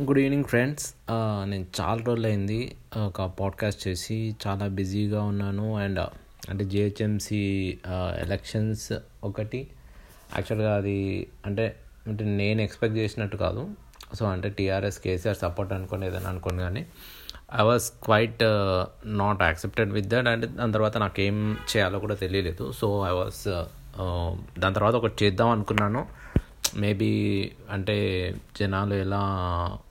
Good 0.00 0.18
evening 0.18 0.44
friends 0.44 0.94
నేను 1.10 1.66
చాలా 1.80 2.04
రోజులు 2.04 2.26
అయింది 2.26 2.76
ఒక 2.96 3.22
పాడ్కాస్ట్ 3.40 3.88
చేసి 3.88 4.36
చాలా 4.46 4.66
బిజీగా 4.66 5.22
ఉన్నాను. 5.22 5.76
అండ్ 5.76 5.98
అంటే 6.50 6.64
జిహెచ్ఎంసి 6.64 7.42
ఎలక్షన్స్ 8.22 8.92
ఒకటి. 9.24 9.68
యాక్చువల్గా 10.34 10.76
అది 10.76 11.26
అంటే 11.46 11.76
అంటే 12.06 12.24
నేను 12.24 12.60
ఎక్స్పెక్ట్ 12.60 12.96
చేసినట్టు 12.98 13.36
కాదు. 13.36 13.68
సో 14.14 14.26
అంటే 14.26 14.48
టీఆర్ఎస్ 14.48 14.98
కేసీఆర్ 14.98 15.36
సపోర్ట్ 15.36 15.72
అనుకోని 15.72 16.06
ఏదైనా 16.06 16.28
అనుకోని 16.30 16.58
కానీ 16.58 16.86
I 17.60 17.62
was 17.62 17.86
quite 18.04 18.42
not 19.06 19.42
accepted 19.42 19.92
with 19.92 20.06
that 20.06 20.28
and 20.28 20.46
దాని 20.56 20.72
తర్వాత 20.72 20.96
నాకేం 20.96 21.52
చేయాలో 21.52 21.98
కూడా 21.98 22.14
తెలియలేదు. 22.14 22.72
సో 22.72 23.06
ఐ 23.06 23.14
వాజ్ 23.20 23.40
దాని 24.60 24.74
తర్వాత 24.74 24.94
ఒకటి 24.94 25.24
చేద్దాం 25.24 25.48
అనుకున్నాను. 25.48 26.23
మేబీ 26.76 27.52
అంటే 27.70 28.34
జనాలు 28.60 28.94
ఎలా 28.94 29.22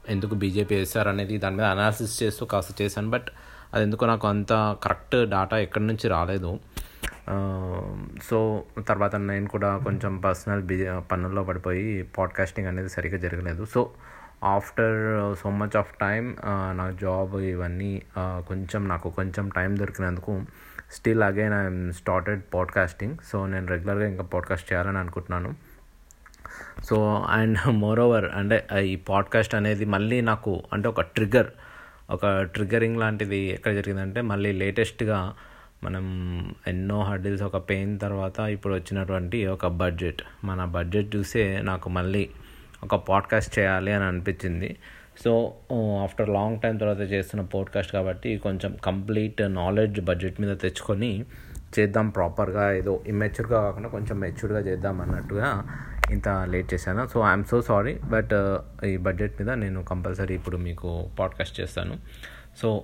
ఎందుకు 0.10 0.36
బీజేపీ 0.36 0.76
వేస్తారు 0.76 1.09
అనేది 1.09 1.38
దాని 1.38 1.55
మీద 1.55 1.66
అనాలిసిస్ 1.66 2.23
చేస్తూ 2.23 2.46
కాస్త 2.46 2.82
చేశాను. 2.82 3.09
బట్ 3.09 3.30
అది 3.73 3.84
ఎందుకు 3.84 4.05
నాకు 4.05 4.27
అంత 4.27 4.77
కరెక్ట్ 4.84 5.30
డాటా 5.30 5.58
ఎక్కడి 5.58 5.88
నుంచి 5.88 6.08
రాలేదు. 6.08 6.59
సో 8.23 8.63
తర్వాత 8.80 9.16
నేను 9.16 9.48
కూడా 9.48 9.77
కొంచెం 9.77 10.18
పర్సనల్ 10.18 10.62
బిజీ 10.62 10.86
పనుల్లో 11.12 11.44
పడిపోయి 11.44 12.04
పాడ్కాస్టింగ్ 12.04 12.68
అనేది 12.68 12.90
సరిగ్గా 12.90 13.18
జరగలేదు. 13.18 13.66
So 13.66 13.90
after 14.44 15.35
so 15.35 15.49
much 15.49 15.77
of 15.77 15.94
time 16.02 16.35
నా 16.74 16.91
జాబ్ 16.91 17.35
ఇవన్నీ 17.35 18.02
కొంచెం 18.20 18.88
నాకు 18.88 19.10
కొంచెం 19.10 19.49
టైం 19.49 19.77
దొరికినందుకు 19.77 20.41
still 20.91 21.24
again 21.24 21.54
I'm 21.54 21.94
started 21.94 22.41
podcasting 22.54 23.18
so 23.32 23.46
నేను 23.48 23.68
రెగ్యులర్గా 23.68 24.08
ఇంకా 24.08 24.24
పాడ్కాస్ట్ 24.24 24.74
చేయాలని 24.74 24.98
అనుకుంటున్నాను. 24.98 25.73
సో 26.84 26.98
అండ్ 27.30 27.57
మోర్ 27.84 27.99
ఓవర్ 27.99 28.25
అంటే 28.25 28.57
ఈ 28.85 28.95
పాడ్కాస్ట్ 28.95 29.55
అనేది 29.55 29.85
మళ్ళీ 29.85 30.21
నాకు 30.21 30.63
అంటే 30.73 30.88
ఒక 30.88 31.02
ట్రిగర్ 31.02 31.49
ఒక 32.09 32.41
ట్రిగరింగ్ 32.41 32.98
లాంటిది 32.98 33.40
ఎక్కడ 33.48 33.73
జరిగిందంటే 33.73 34.21
మళ్ళీ 34.21 34.51
లేటెస్ట్గా 34.51 35.34
మనం 35.84 36.05
ఎన్నో 36.68 37.01
హర్డిల్స్ 37.01 37.43
ఒక 37.43 37.57
పెయిన్ 37.70 37.99
తర్వాత 37.99 38.40
ఇప్పుడు 38.40 38.73
వచ్చినటువంటి 38.73 39.48
ఒక 39.48 39.68
బడ్జెట్ 39.68 40.21
మన 40.43 40.65
బడ్జెట్ 40.65 41.15
చూసే 41.15 41.62
నాకు 41.62 41.90
మళ్ళీ 41.90 42.29
ఒక 42.84 42.95
పాడ్కాస్ట్ 42.95 43.60
చేయాలి 43.60 43.91
అని 43.91 44.04
అనిపించింది. 44.04 44.77
సో 45.23 45.32
ఆఫ్టర్ 46.04 46.29
లాంగ్ 46.29 46.60
టైం 46.62 46.77
తర్వాత 46.77 47.04
చేస్తున్న 47.12 47.45
పాడ్కాస్ట్ 47.45 47.91
కాబట్టి 47.91 48.38
కొంచెం 48.38 48.71
కంప్లీట్ 48.84 49.41
నాలెడ్జ్ 49.55 50.01
బడ్జెట్ 50.01 50.41
మీద 50.41 50.57
తెచ్చుకొని 50.57 51.26
చేద్దాం 51.79 52.10
ప్రాపర్గా 52.10 52.73
ఏదో 52.73 53.04
ఇమ్మెచ్యూర్గా 53.07 53.62
కాకుండా 53.62 53.90
కొంచెం 53.90 54.20
మెచ్యూర్గా 54.20 54.60
చేద్దాం 54.60 55.01
అన్నట్టుగా 55.01 55.49
ఇంత 56.12 56.29
లేట్ 56.49 56.73
చేశాను. 56.73 57.07
So 57.07 57.20
I'm 57.20 57.46
so 57.46 57.62
sorry 57.62 57.93
but 57.93 58.34
ఈ 58.85 58.98
బడ్జెట్ 58.98 59.41
మీద 59.41 59.49
నేను 59.49 59.84
కంపల్సరీ 59.84 60.35
ఇప్పుడు 60.35 60.57
మీకు 60.57 61.10
పాడ్కాస్ట్ 61.20 61.60
చేస్తాను. 61.60 61.98
సో 62.57 62.84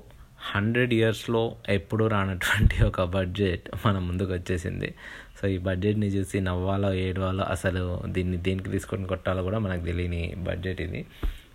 హండ్రెడ్ 0.55 0.93
ఇయర్స్లో 0.93 1.55
ఎప్పుడు 1.69 2.05
రానటువంటి 2.05 2.83
ఒక 2.83 3.03
బడ్జెట్ 3.03 3.69
మన 3.85 3.99
ముందుకు 3.99 4.33
వచ్చేసింది. 4.33 4.95
సో 5.41 5.47
ఈ 5.47 5.57
బడ్జెట్ని 5.57 6.07
చూసి 6.07 6.41
నవ్వాలో 6.41 6.93
ఏడవాలో 6.93 7.43
అసలు 7.43 8.01
దీన్ని 8.05 8.37
దేనికి 8.37 8.69
తీసుకొని 8.69 9.05
కొట్టాలో 9.05 9.43
కూడా 9.43 9.59
మనకు 9.59 9.85
తెలియని 9.85 10.35
బడ్జెట్ 10.37 10.81
ఇది. 10.81 11.05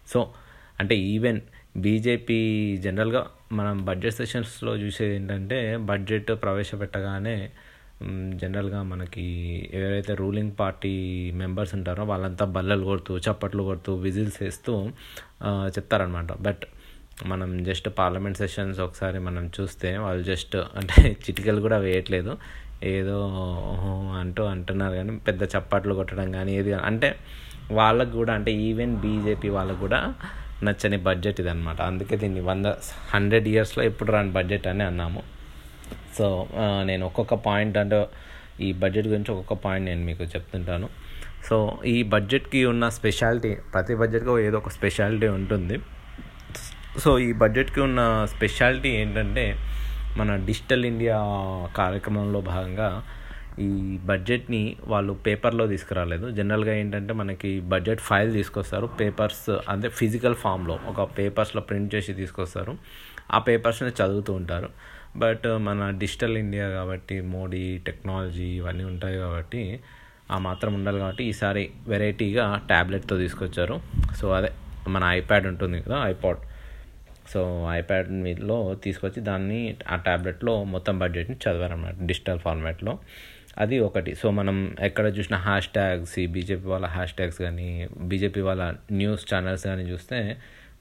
సో 0.08 0.32
అంటే 0.80 0.96
ఈవెన్ 0.96 1.40
బీజేపీ 1.76 2.76
జనరల్గా 2.76 3.26
మనం 3.52 3.84
బడ్జెట్ 3.84 4.14
సెషన్స్లో 4.14 4.76
చూసేది 4.76 5.14
ఏంటంటే 5.14 5.76
బడ్జెట్ 5.76 6.30
ప్రవేశపెట్టగానే 6.42 7.50
జనరల్గా 8.36 8.82
మనకి 8.82 9.24
ఎవరైతే 9.74 10.12
రూలింగ్ 10.14 10.54
పార్టీ 10.58 10.92
మెంబర్స్ 11.34 11.72
ఉంటారో 11.74 12.04
వాళ్ళంతా 12.04 12.44
బల్లలు 12.56 12.84
కొడుతూ 12.84 13.12
చప్పట్లు 13.18 13.62
కొడుతూ 13.62 13.92
విజిల్స్ 13.96 14.38
వేస్తూ 14.42 14.72
చెప్తారనమాట 15.76 16.32
బట్ 16.40 16.64
మనం 17.26 17.50
జస్ట్ 17.64 17.88
పార్లమెంట్ 17.98 18.38
సెషన్స్ 18.38 18.78
ఒకసారి 18.80 19.18
మనం 19.18 19.44
చూస్తే 19.56 19.90
వాళ్ళు 19.96 20.22
జస్ట్ 20.24 20.56
అంటే 20.76 20.94
చిటికలు 21.24 21.60
కూడా 21.60 21.78
వేయట్లేదు. 21.78 22.32
ఏదో 22.92 23.18
అంటూ 24.20 24.42
అంటున్నారు 24.44 24.94
కానీ 24.94 25.12
పెద్ద 25.28 25.42
చప్పట్లు 25.54 25.92
కొట్టడం 25.94 26.28
కానీ 26.32 26.52
ఏది 26.56 26.72
అంటే 26.90 27.10
వాళ్ళకు 27.70 28.12
కూడా 28.18 28.32
అంటే 28.34 28.52
ఈవెన్ 28.68 28.94
బీజేపీ 28.96 29.48
వాళ్ళకు 29.48 29.80
కూడా 29.80 30.00
నచ్చని 30.64 30.98
బడ్జెట్ 31.06 31.38
ఇది 31.40 31.50
అనమాట 31.50 31.80
అందుకే 31.82 32.16
దీన్ని 32.16 32.40
వంద 32.40 32.66
హండ్రెడ్ 33.14 33.48
ఇయర్స్లో 33.48 33.82
ఎప్పుడు 33.84 34.10
రాని 34.12 34.32
బడ్జెట్ 34.32 34.66
అని 34.66 34.84
అన్నాము. 34.84 35.22
సో 36.18 36.46
నేను 36.84 37.06
ఒక్కొక్క 37.06 37.34
పాయింట్ 37.34 37.78
అంటే 37.78 38.06
ఈ 38.60 38.72
బడ్జెట్ 38.72 39.06
గురించి 39.06 39.30
ఒక్కొక్క 39.32 39.64
పాయింట్ 39.64 39.86
నేను 39.86 40.04
మీకు 40.04 40.22
చెప్తుంటాను. 40.22 40.88
సో 41.48 41.78
ఈ 41.86 42.02
బడ్జెట్కి 42.02 42.64
ఉన్న 42.64 42.88
స్పెషాలిటీ 42.88 43.54
ప్రతి 43.54 43.94
బడ్జెట్కి 43.94 44.42
ఏదో 44.42 44.58
ఒక 44.58 44.68
స్పెషాలిటీ 44.68 45.26
ఉంటుంది. 45.26 45.78
సో 46.98 47.18
ఈ 47.18 47.32
బడ్జెట్కి 47.32 47.80
ఉన్న 47.80 48.26
స్పెషాలిటీ 48.30 48.88
ఏంటంటే 48.88 49.44
మన 50.16 50.36
డిజిటల్ 50.36 50.84
ఇండియా 50.84 51.16
కార్యక్రమంలో 51.76 52.40
భాగంగా 52.40 52.88
ఈ 53.58 53.98
బడ్జెట్ని 54.04 54.76
వాళ్ళు 54.86 55.12
పేపర్లో 55.12 55.66
తీసుకురాలేదు. 55.66 56.30
జనరల్గా 56.30 56.74
ఏంటంటే 56.74 57.12
మనకి 57.14 57.60
బడ్జెట్ 57.60 58.00
ఫైల్ 58.00 58.32
తీసుకొస్తారు. 58.32 58.86
పేపర్స్ 58.86 59.50
అంటే 59.68 59.88
ఫిజికల్ 59.88 60.34
ఫామ్లో 60.34 60.78
ఒక 60.88 61.02
పేపర్స్లో 61.18 61.62
ప్రింట్ 61.62 61.94
చేసి 61.94 62.14
తీసుకొస్తారు. 62.14 62.78
ఆ 63.32 63.38
పేపర్స్ని 63.38 63.92
చదువుతూ 64.02 64.32
ఉంటారు. 64.32 64.70
బట్ 65.22 65.44
uh, 65.50 65.58
మన 65.66 65.80
డిజిటల్ 66.02 66.36
ఇండియా 66.44 66.66
కాబట్టి 66.76 67.16
మోడీ 67.34 67.62
టెక్నాలజీ 67.88 68.48
ఇవన్నీ 68.60 68.84
ఉంటాయి 68.92 69.16
కాబట్టి 69.24 69.62
ఆ 70.34 70.36
మాత్రం 70.46 70.72
ఉండాలి 70.78 70.98
కాబట్టి 71.02 71.24
ఈసారి 71.32 71.62
వెరైటీగా 71.92 72.44
ట్యాబ్లెట్తో 72.70 73.16
తీసుకొచ్చారు. 73.22 73.76
సో 74.20 74.26
అదే 74.38 74.50
మన 74.94 75.02
ఐప్యాడ్ 75.18 75.46
ఉంటుంది 75.52 75.78
కదా 75.84 75.98
ఐపాడ్. 76.12 76.40
సో 77.32 77.40
ఐప్యాడ్ 77.78 78.08
మీదలో 78.24 78.58
తీసుకొచ్చి 78.84 79.20
దాన్ని 79.28 79.60
ఆ 79.92 79.96
ట్యాబ్లెట్లో 80.08 80.54
మొత్తం 80.74 80.94
బడ్జెట్ని 81.02 81.36
చదివారన్నమాట 81.44 81.96
డిజిటల్ 82.10 82.40
ఫార్మాట్లో. 82.46 82.94
అది 83.62 83.76
ఒకటి. 83.88 84.12
సో 84.20 84.26
మనం 84.40 84.56
ఎక్కడ 84.88 85.06
చూసిన 85.18 85.36
హ్యాష్ 85.48 85.68
ట్యాగ్స్ 85.76 86.14
ఈ 86.24 86.26
బీజేపీ 86.36 86.66
వాళ్ళ 86.72 86.86
హ్యాష్ 86.96 87.14
ట్యాగ్స్ 87.18 87.40
కానీ 87.46 87.68
బీజేపీ 88.12 88.40
వాళ్ళ 88.48 88.62
న్యూస్ 89.00 89.24
ఛానల్స్ 89.30 89.64
కానీ 89.70 89.84
చూస్తే 89.92 90.18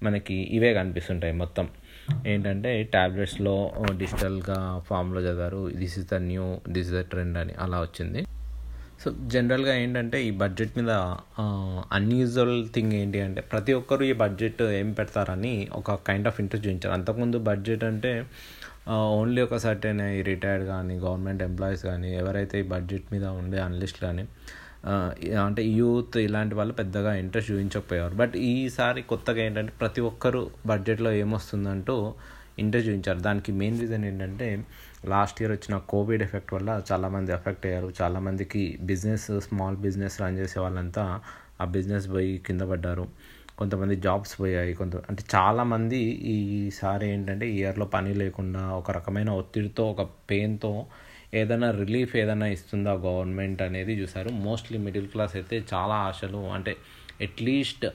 మనకి 0.07 0.37
ఇవే 0.57 0.71
కనిపిస్తుంటాయి 0.79 1.35
మొత్తం. 1.43 1.67
ఏంటంటే 2.31 2.69
ట్యాబ్లెట్స్లో 2.95 3.55
డిజిటల్గా 4.01 4.59
ఫామ్లో 4.87 5.21
చదివారు 5.21 5.61
this 5.81 5.97
is 5.99 6.07
the 6.13 6.19
new 6.29 6.47
this 6.69 6.89
is 6.89 6.95
the 6.99 7.03
trend 7.11 7.37
అని 7.41 7.53
అలా 7.65 7.79
వచ్చింది. 7.81 8.21
సో 9.03 9.09
జనరల్గా 9.33 9.73
ఏంటంటే 9.83 10.17
ఈ 10.27 10.31
బడ్జెట్ 10.41 10.73
మీద 10.79 10.91
అన్యూజువల్ 11.97 12.57
థింగ్ 12.75 12.93
ఏంటి 12.99 13.19
అంటే 13.27 13.41
ప్రతి 13.51 13.71
ఒక్కరు 13.79 14.03
ఈ 14.09 14.13
బడ్జెట్ 14.23 14.61
ఏం 14.81 14.91
పెడతారని 14.99 15.53
ఒక 15.79 15.95
కైండ్ 16.07 16.27
ఆఫ్ 16.31 16.37
ఇంట్రెస్ట్ 16.43 16.65
చూపించారు. 16.67 16.93
అంతకుముందు 16.93 17.37
బడ్జెట్ 17.49 17.83
అంటే 17.91 18.11
ఓన్లీ 19.19 19.41
ఒక 19.41 19.57
సర్టెన్ 19.65 20.01
ఈ 20.17 20.21
రిటైర్డ్ 20.29 20.65
కానీ 20.67 20.95
గవర్నమెంట్ 21.05 21.43
ఎంప్లాయీస్ 21.49 21.83
కానీ 21.89 22.09
ఎవరైతే 22.21 22.57
ఈ 22.63 22.67
బడ్జెట్ 22.73 23.05
మీద 23.13 23.25
ఉండే 23.41 23.59
అనలిస్ట్ 23.67 23.99
కానీ 24.05 24.23
అంటే 25.45 25.63
యూత్ 25.63 26.17
ఇలాంటి 26.17 26.55
వాళ్ళు 26.55 26.73
పెద్దగా 26.73 27.15
ఇంట్రెస్ట్ 27.15 27.51
చూపించకపోయేవారు. 27.51 28.15
బట్ 28.15 28.35
ఈసారి 28.35 29.01
కొత్తగా 29.01 29.41
ఏంటంటే 29.43 29.73
ప్రతి 29.79 30.01
ఒక్కరు 30.01 30.41
బడ్జెట్లో 30.65 31.11
ఏమొస్తుందంటూ 31.11 32.13
ఇంట్రెస్ట్ 32.59 32.89
చూపించారు. 32.89 33.19
దానికి 33.19 33.51
మెయిన్ 33.51 33.81
రీజన్ 33.81 34.05
ఏంటంటే 34.05 34.47
లాస్ట్ 35.05 35.41
ఇయర్ 35.41 35.51
వచ్చిన 35.51 35.77
కోవిడ్ 35.77 36.23
ఎఫెక్ట్ 36.23 36.53
వల్ల 36.53 36.81
చాలామంది 36.91 37.31
ఎఫెక్ట్ 37.31 37.65
అయ్యారు. 37.65 37.93
చాలామందికి 38.01 38.77
బిజినెస్ 38.81 39.39
స్మాల్ 39.39 39.77
బిజినెస్ 39.77 40.21
రన్ 40.21 40.37
చేసే 40.37 40.59
వాళ్ళంతా 40.59 41.19
ఆ 41.61 41.65
బిజినెస్ 41.65 42.09
పోయి 42.11 42.37
కింద 42.47 42.61
పడ్డారు. 42.61 43.05
కొంతమంది 43.57 43.95
జాబ్స్ 43.95 44.41
పోయాయి. 44.41 44.73
కొంత 44.73 44.95
అంటే 45.09 45.23
చాలామంది 45.35 45.97
ఈసారి 46.35 47.09
ఏంటంటే 47.09 47.49
ఇయర్లో 47.49 47.85
పని 47.85 48.13
లేకుండా 48.13 48.69
ఒక 48.69 48.91
రకమైన 48.91 49.29
ఒత్తిడితో 49.29 49.83
ఒక 49.91 50.01
పెయిన్తో 50.29 50.71
ఏదైనా 51.39 51.69
రిలీఫ్ 51.81 52.13
ఏదైనా 52.21 52.47
ఇస్తుందా 52.55 52.93
గవర్నమెంట్ 53.07 53.61
అనేది 53.67 53.93
చూసారు 54.01 54.29
మోస్ట్లీ 54.47 54.77
మిడిల్ 54.77 55.07
క్లాస్ 55.07 55.35
అయితే 55.35 55.57
చాలా 55.73 55.95
ఆశలు 56.09 56.41
అంటే 56.55 56.73
అట్లీస్ట్ 57.21 57.85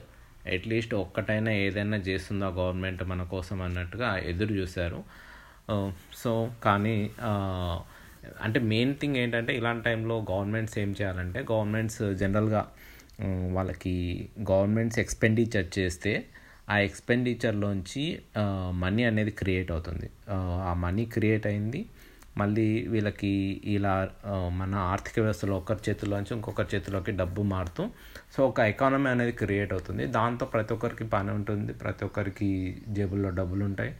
అట్లీస్ట్ 0.55 0.93
ఒక్కటైనా 0.95 1.51
ఏదైనా 1.65 1.97
చేస్తుందా 2.07 2.47
గవర్నమెంట్ 2.59 3.01
మన 3.03 3.23
కోసం 3.33 3.57
అన్నట్టుగా 3.61 4.09
ఎదురు 4.31 4.53
చూశారు. 4.53 4.99
సో 6.21 6.31
కానీ 6.63 6.95
అంటే 8.45 8.59
మెయిన్ 8.71 8.93
థింగ్ 8.95 9.17
ఏంటంటే 9.17 9.51
ఇలాంటి 9.55 9.83
టైంలో 9.83 10.15
గవర్నమెంట్స్ 10.31 10.75
ఏం 10.79 10.91
చేయాలంటే 10.99 11.39
గవర్నమెంట్స్ 11.51 12.01
జనరల్గా 12.21 12.61
వాళ్ళకి 13.57 13.95
గవర్నమెంట్స్ 14.51 14.99
ఎక్స్పెండిచర్ 15.03 15.67
చేస్తే 15.79 16.13
ఆ 16.69 16.75
ఎక్స్పెండిచర్లోంచి 16.87 18.03
మనీ 18.83 19.03
అనేది 19.03 19.31
క్రియేట్ 19.31 19.71
అవుతుంది. 19.71 20.07
ఆ 20.69 20.73
మనీ 20.85 21.05
క్రియేట్ 21.05 21.47
అయింది. 21.47 21.81
మళ్ళీ 22.37 22.87
వీళ్ళకి 22.87 23.31
ఇలా 23.65 23.93
మన 24.59 24.75
ఆర్థిక 24.75 25.15
వ్యవస్థలో 25.19 25.55
ఒకరి 25.57 25.81
చేతిలోంచి 25.89 26.31
ఇంకొకరి 26.35 26.69
చేతిలోకి 26.75 27.11
డబ్బు 27.11 27.41
మారుతూ 27.41 27.83
సో 28.35 28.47
ఒక 28.47 28.59
ఎకానమీ 28.59 29.09
అనేది 29.09 29.31
క్రియేట్ 29.31 29.73
అవుతుంది. 29.73 30.05
దాంతో 30.05 30.45
ప్రతి 30.45 30.73
ఒక్కరికి 30.73 31.03
పని 31.03 31.31
ఉంటుంది 31.31 31.73
ప్రతి 31.73 32.05
ఒక్కరికి 32.05 32.49
జేబుల్లో 32.87 33.29
డబ్బులు 33.29 33.63
ఉంటాయి. 33.63 33.93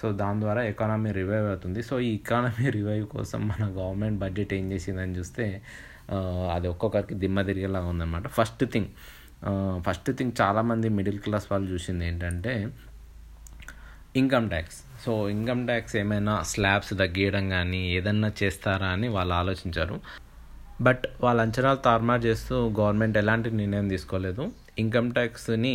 సో 0.00 0.12
దాని 0.12 0.40
ద్వారా 0.40 0.62
ఎకానమీ 0.62 1.10
రివైవ్ 1.12 1.46
అవుతుంది. 1.48 1.82
సో 1.82 2.00
ఈ 2.00 2.14
ఎకానమీ 2.14 2.66
రివైవ్ 2.70 3.06
కోసం 3.16 3.40
మన 3.48 3.62
గవర్నమెంట్ 3.78 4.18
బడ్జెట్ 4.18 4.54
ఏం 4.54 4.72
చేసిందని 4.72 5.16
చూస్తే 5.18 5.62
అది 6.54 6.68
ఒక్కొక్కరికి 6.68 7.14
దిమ్మ 7.14 7.42
తిరిగేలా 7.42 7.80
ఉందన్నమాట. 7.80 8.26
ఫస్ట్ 8.28 8.64
థింగ్ 8.72 8.90
ఫస్ట్ 9.86 10.10
థింగ్ 10.18 10.32
చాలామంది 10.40 10.88
మిడిల్ 10.88 11.18
క్లాస్ 11.18 11.46
వాళ్ళు 11.52 11.68
చూసింది 11.72 12.06
ఏంటంటే 12.06 12.52
income 14.18 14.46
tax 14.52 14.78
so 15.04 15.12
income 15.32 15.60
tax 15.66 15.92
ఏమైనా 15.96 16.32
స్లాబ్స్ 16.52 16.92
తగ్గియడం 17.02 17.44
కానీ 17.48 17.80
ఏదన్నా 17.98 18.32
చేస్తారా 18.40 18.88
అని 18.96 19.08
వాళ్ళు 19.16 19.34
ఆలోచించారు. 19.34 19.96
బట్ 20.86 21.04
వాళ్ళ 21.24 21.38
అంచనాలు 21.46 21.80
తారుమారు 21.86 22.22
చేస్తూ 22.26 22.56
గవర్నమెంట్ 22.78 23.16
ఎలాంటి 23.18 23.48
నిర్ణయం 23.50 23.88
తీసుకోలేదు. 23.88 24.44
ఇన్కమ్ 24.78 25.10
ట్యాక్స్ని 25.18 25.74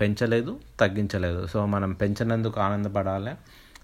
పెంచలేదు 0.00 0.52
తగ్గించలేదు. 0.82 1.40
సో 1.46 1.58
మనం 1.66 1.90
పెంచినందుకు 2.02 2.60
ఆనందపడాలి 2.66 3.32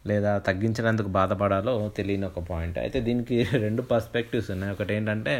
లేదా 0.06 0.38
తగ్గించినందుకు 0.48 1.08
బాధపడాలో 1.18 1.74
తెలియని 1.98 2.26
ఒక 2.26 2.40
పాయింట్ 2.50 2.78
అయితే 2.78 3.00
దీనికి 3.00 3.36
రెండు 3.64 3.82
పర్స్పెక్టివ్స్ 3.92 4.50
ఉన్నాయి. 4.54 4.72
ఒకటి 4.76 4.92
ఏంటంటే 4.94 5.34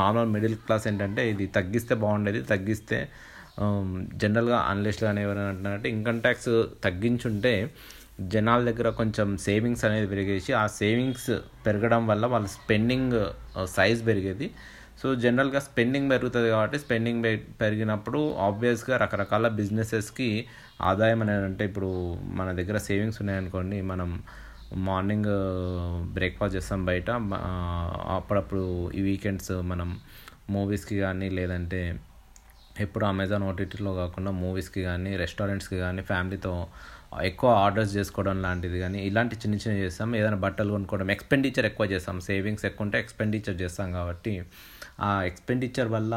నార్మల్ 0.00 0.30
మిడిల్ 0.36 0.56
క్లాస్ 0.66 0.86
ఏంటంటే 0.92 1.24
ఇది 1.32 1.46
తగ్గిస్తే 1.58 1.94
బాగుండేది 2.04 2.42
తగ్గిస్తే 2.52 3.00
జనరల్గా 4.22 4.58
అనలిస్ట్ 4.70 5.02
కానీ 5.02 5.20
ఎవరైనా 5.22 5.50
అంటున్నారంటే 5.52 5.88
ఇన్కమ్ 5.88 6.20
ట్యాక్స్ 6.20 6.52
తగ్గించుంటే 6.84 7.52
జనాల 8.32 8.60
దగ్గర 8.64 8.88
కొంచెం 9.00 9.28
సేవింగ్స్ 9.44 9.84
అనేది 9.84 10.06
పెరిగేసి 10.06 10.50
ఆ 10.52 10.64
సేవింగ్స్ 10.78 11.30
పెరగడం 11.66 12.02
వల్ల 12.06 12.26
వాళ్ళ 12.26 12.46
స్పెండింగ్ 12.56 13.14
సైజ్ 13.76 14.00
uh, 14.00 14.06
పెరిగేది. 14.06 14.46
సో 15.00 15.08
జనరల్గా 15.14 15.60
స్పెండింగ్ 15.60 16.08
పెరుగుతుంది 16.10 16.48
కాబట్టి 16.50 16.78
స్పెండింగ్ 16.78 17.20
పెరిగినప్పుడు 17.60 18.20
ఆబ్వియస్గా 18.46 18.94
రకరకాల 18.96 19.48
బిజినెసెస్కి 19.60 20.28
ఆదాయం 20.82 21.20
అనేది 21.22 21.46
అంటే 21.50 21.64
ఇప్పుడు 21.64 21.90
మన 22.38 22.48
దగ్గర 22.52 22.78
సేవింగ్స్ 22.88 23.20
ఉన్నాయనుకోండి 23.22 23.78
మనం 23.92 24.10
మార్నింగ్ 24.86 25.30
బ్రేక్ఫాస్ట్ 26.16 26.54
uh, 26.54 26.58
చేస్తాం 26.58 26.82
బయట 26.84 27.10
అప్పుడప్పుడు 28.18 28.64
ఈ 28.94 29.02
వీకెండ్స్ 29.02 29.52
మనం 29.70 29.90
మూవీస్కి 30.50 30.98
కానీ 30.98 31.28
లేదంటే 31.30 31.80
ఎప్పుడు 32.84 33.04
అమెజాన్ 33.12 33.44
ఓటీటీలో 33.50 33.92
కాకుండా 34.00 34.30
మూవీస్కి 34.42 34.82
కానీ 34.88 35.10
రెస్టారెంట్స్కి 35.22 35.78
కానీ 35.84 36.02
ఫ్యామిలీతో 36.10 36.52
ఎక్కువ 37.30 37.50
ఆర్డర్స్ 37.64 37.92
చేసుకోవడం 37.98 38.36
లాంటిది 38.46 38.78
కానీ 38.84 38.98
ఇలాంటి 39.08 39.34
చిన్న 39.42 39.54
చిన్న 39.62 39.74
చేస్తాం. 39.84 40.08
ఏదైనా 40.18 40.38
బట్టలు 40.44 40.70
కొనుక్కోవడం 40.76 41.10
ఎక్స్పెండిచర్ 41.14 41.66
ఎక్కువ 41.70 41.86
చేస్తాం. 41.92 42.16
సేవింగ్స్ 42.28 42.64
ఎక్కువ 42.68 42.86
ఉంటే 42.86 42.98
ఎక్స్పెండిచర్ 43.04 43.56
చేస్తాం 43.62 43.88
కాబట్టి 43.98 44.34
ఆ 45.06 45.10
ఎక్స్పెండిచర్ 45.30 45.90
వల్ల 45.96 46.14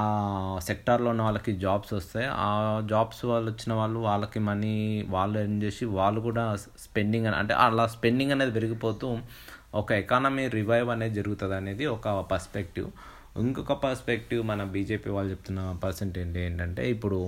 ఆ 0.00 0.04
సెక్టార్లో 0.66 1.08
ఉన్న 1.12 1.22
వాళ్ళకి 1.28 1.52
జాబ్స్ 1.64 1.92
వస్తాయి. 1.98 2.26
ఆ 2.46 2.50
జాబ్స్ 2.92 3.22
వాళ్ళు 3.30 3.48
వచ్చిన 3.52 3.72
వాళ్ళు 3.80 4.00
వాళ్ళకి 4.08 4.40
మనీ 4.48 4.74
వాళ్ళు 5.14 5.36
ఎర్న్ 5.42 5.58
చేసి 5.64 5.84
వాళ్ళు 5.98 6.20
కూడా 6.28 6.44
స్పెండింగ్ 6.84 7.26
అంటే 7.40 7.54
అలా 7.64 7.86
స్పెండింగ్ 7.96 8.34
అనేది 8.36 8.54
పెరిగిపోతూ 8.58 9.08
ఒక 9.80 9.90
ఎకానమీ 10.02 10.44
రివైవ్ 10.58 10.88
అనేది 10.94 11.14
జరుగుతుంది 11.20 11.56
అనేది 11.62 11.84
ఒక 11.96 12.08
పర్స్పెక్టివ్ 12.32 12.88
ఇంకొక 13.36 13.74
పర్స్పెక్టివ్ 13.82 14.42
మన 14.46 14.62
బీజేపీ 14.72 15.08
వాళ్ళు 15.10 15.30
చెప్తున్న 15.30 15.60
పర్సెంటేజ్ 15.82 16.36
ఏంటంటే 16.38 16.82
ఇప్పుడు 16.90 17.18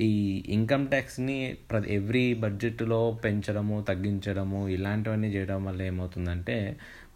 ఈ 0.00 0.10
ఇన్కమ్ 0.48 0.84
ట్యాక్స్ని 0.86 1.38
ప్రతి 1.70 1.88
ఎవ్రీ 1.94 2.22
బడ్జెట్లో 2.34 3.00
పెంచడము 3.24 3.76
తగ్గించడము 3.88 4.60
ఇలాంటివన్నీ 4.68 5.28
చేయడం 5.28 5.60
వల్ల 5.64 5.80
ఏమవుతుందంటే 5.82 6.56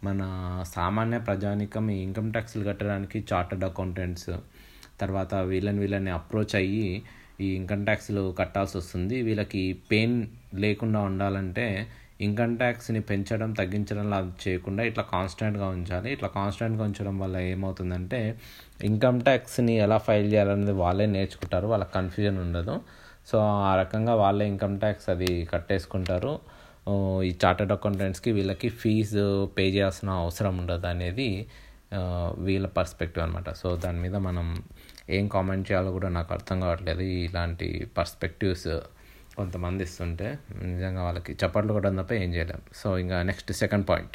మన 0.05 0.23
సామాన్య 0.73 1.19
ప్రజానికం 1.25 1.85
ఈ 1.91 1.99
ఇన్కమ్ 2.03 2.33
ట్యాక్స్లు 2.33 2.65
కట్టడానికి 2.65 3.21
చార్టర్డ్ 3.31 3.65
అకౌంటెంట్స్ 3.65 4.31
తర్వాత 5.01 5.35
వీళ్ళని 5.47 5.81
వీళ్ళని 5.81 6.13
అప్రోచ్ 6.13 6.55
అయ్యి 6.57 6.89
ఈ 7.41 7.49
ఇన్కమ్ 7.57 7.85
ట్యాక్స్లు 7.87 8.25
కట్టాల్సి 8.39 8.77
వస్తుంది 8.79 9.17
వీళ్ళకి 9.23 9.63
పెయిన్ 9.91 10.19
లేకుండా 10.57 11.01
ఉండాలంటే 11.03 11.67
ఇన్కమ్ 12.21 12.57
ట్యాక్స్ని 12.59 13.01
పెంచడం 13.01 13.53
తగ్గించడం 13.53 14.13
అది 14.15 14.33
చేయకుండా 14.49 14.83
ఇట్లా 14.85 15.05
కాన్స్టెంట్గా 15.13 15.67
ఉంచాలి. 15.67 16.13
ఇట్లా 16.13 16.29
కాన్స్టెంట్గా 16.29 16.85
ఉంచడం 16.85 17.19
వల్ల 17.19 17.37
ఏమవుతుందంటే 17.37 18.21
ఇన్కమ్ 18.85 19.21
ట్యాక్స్ని 19.21 19.75
ఎలా 19.77 19.99
ఫైల్ 19.99 20.33
చేయాలనేది 20.33 20.73
వాళ్ళే 20.73 21.07
నేర్చుకుంటారు. 21.07 21.67
వాళ్ళకి 21.67 21.93
కన్ఫ్యూజన్ 21.93 22.39
ఉండదు. 22.39 22.81
సో 23.27 23.39
ఆ 23.39 23.77
రకంగా 23.77 24.15
వాళ్ళే 24.15 24.47
ఇన్కమ్ 24.49 24.81
ట్యాక్స్ 24.81 25.09
అది 25.11 25.31
కట్టేసుకుంటారు. 25.53 26.33
ఈ 27.25 27.31
చార్టెడ్ 27.45 27.73
అకౌంటెంట్స్కి 27.73 28.33
వీళ్ళకి 28.33 28.69
ఫీజు 28.69 29.47
పే 29.47 29.65
చేయాల్సిన 29.69 30.11
అవసరం 30.11 30.59
ఉండదు 30.59 30.87
అనేది 30.87 31.29
వీళ్ళ 32.39 32.67
పర్స్పెక్టివ్ 32.67 33.25
అనమాట 33.25 33.51
సో 33.51 33.77
దాని 33.77 33.99
మీద 33.99 34.17
మనం 34.17 34.63
ఏం 35.11 35.29
కామెంట్ 35.29 35.73
చేయాలో 35.73 35.93
కూడా 35.93 36.09
నాకు 36.09 36.35
అర్థం 36.35 36.61
కావట్లేదు. 36.61 37.01
ఇలాంటి 37.01 37.91
పర్స్పెక్టివ్స్ 37.99 38.69
కొంతమంది 39.39 39.83
ఇస్తుంటే 39.89 40.27
నిజంగా 40.75 41.03
వాళ్ళకి 41.07 41.33
చప్పట్లు 41.41 41.73
కూడా 41.79 41.91
తప్ప 42.01 42.13
ఏం 42.25 42.31
చేయలేం. 42.37 42.61
సో 42.81 42.89
ఇంకా 43.05 43.17
నెక్స్ట్ 43.31 43.51
సెకండ్ 43.63 43.87
పాయింట్ 43.91 44.15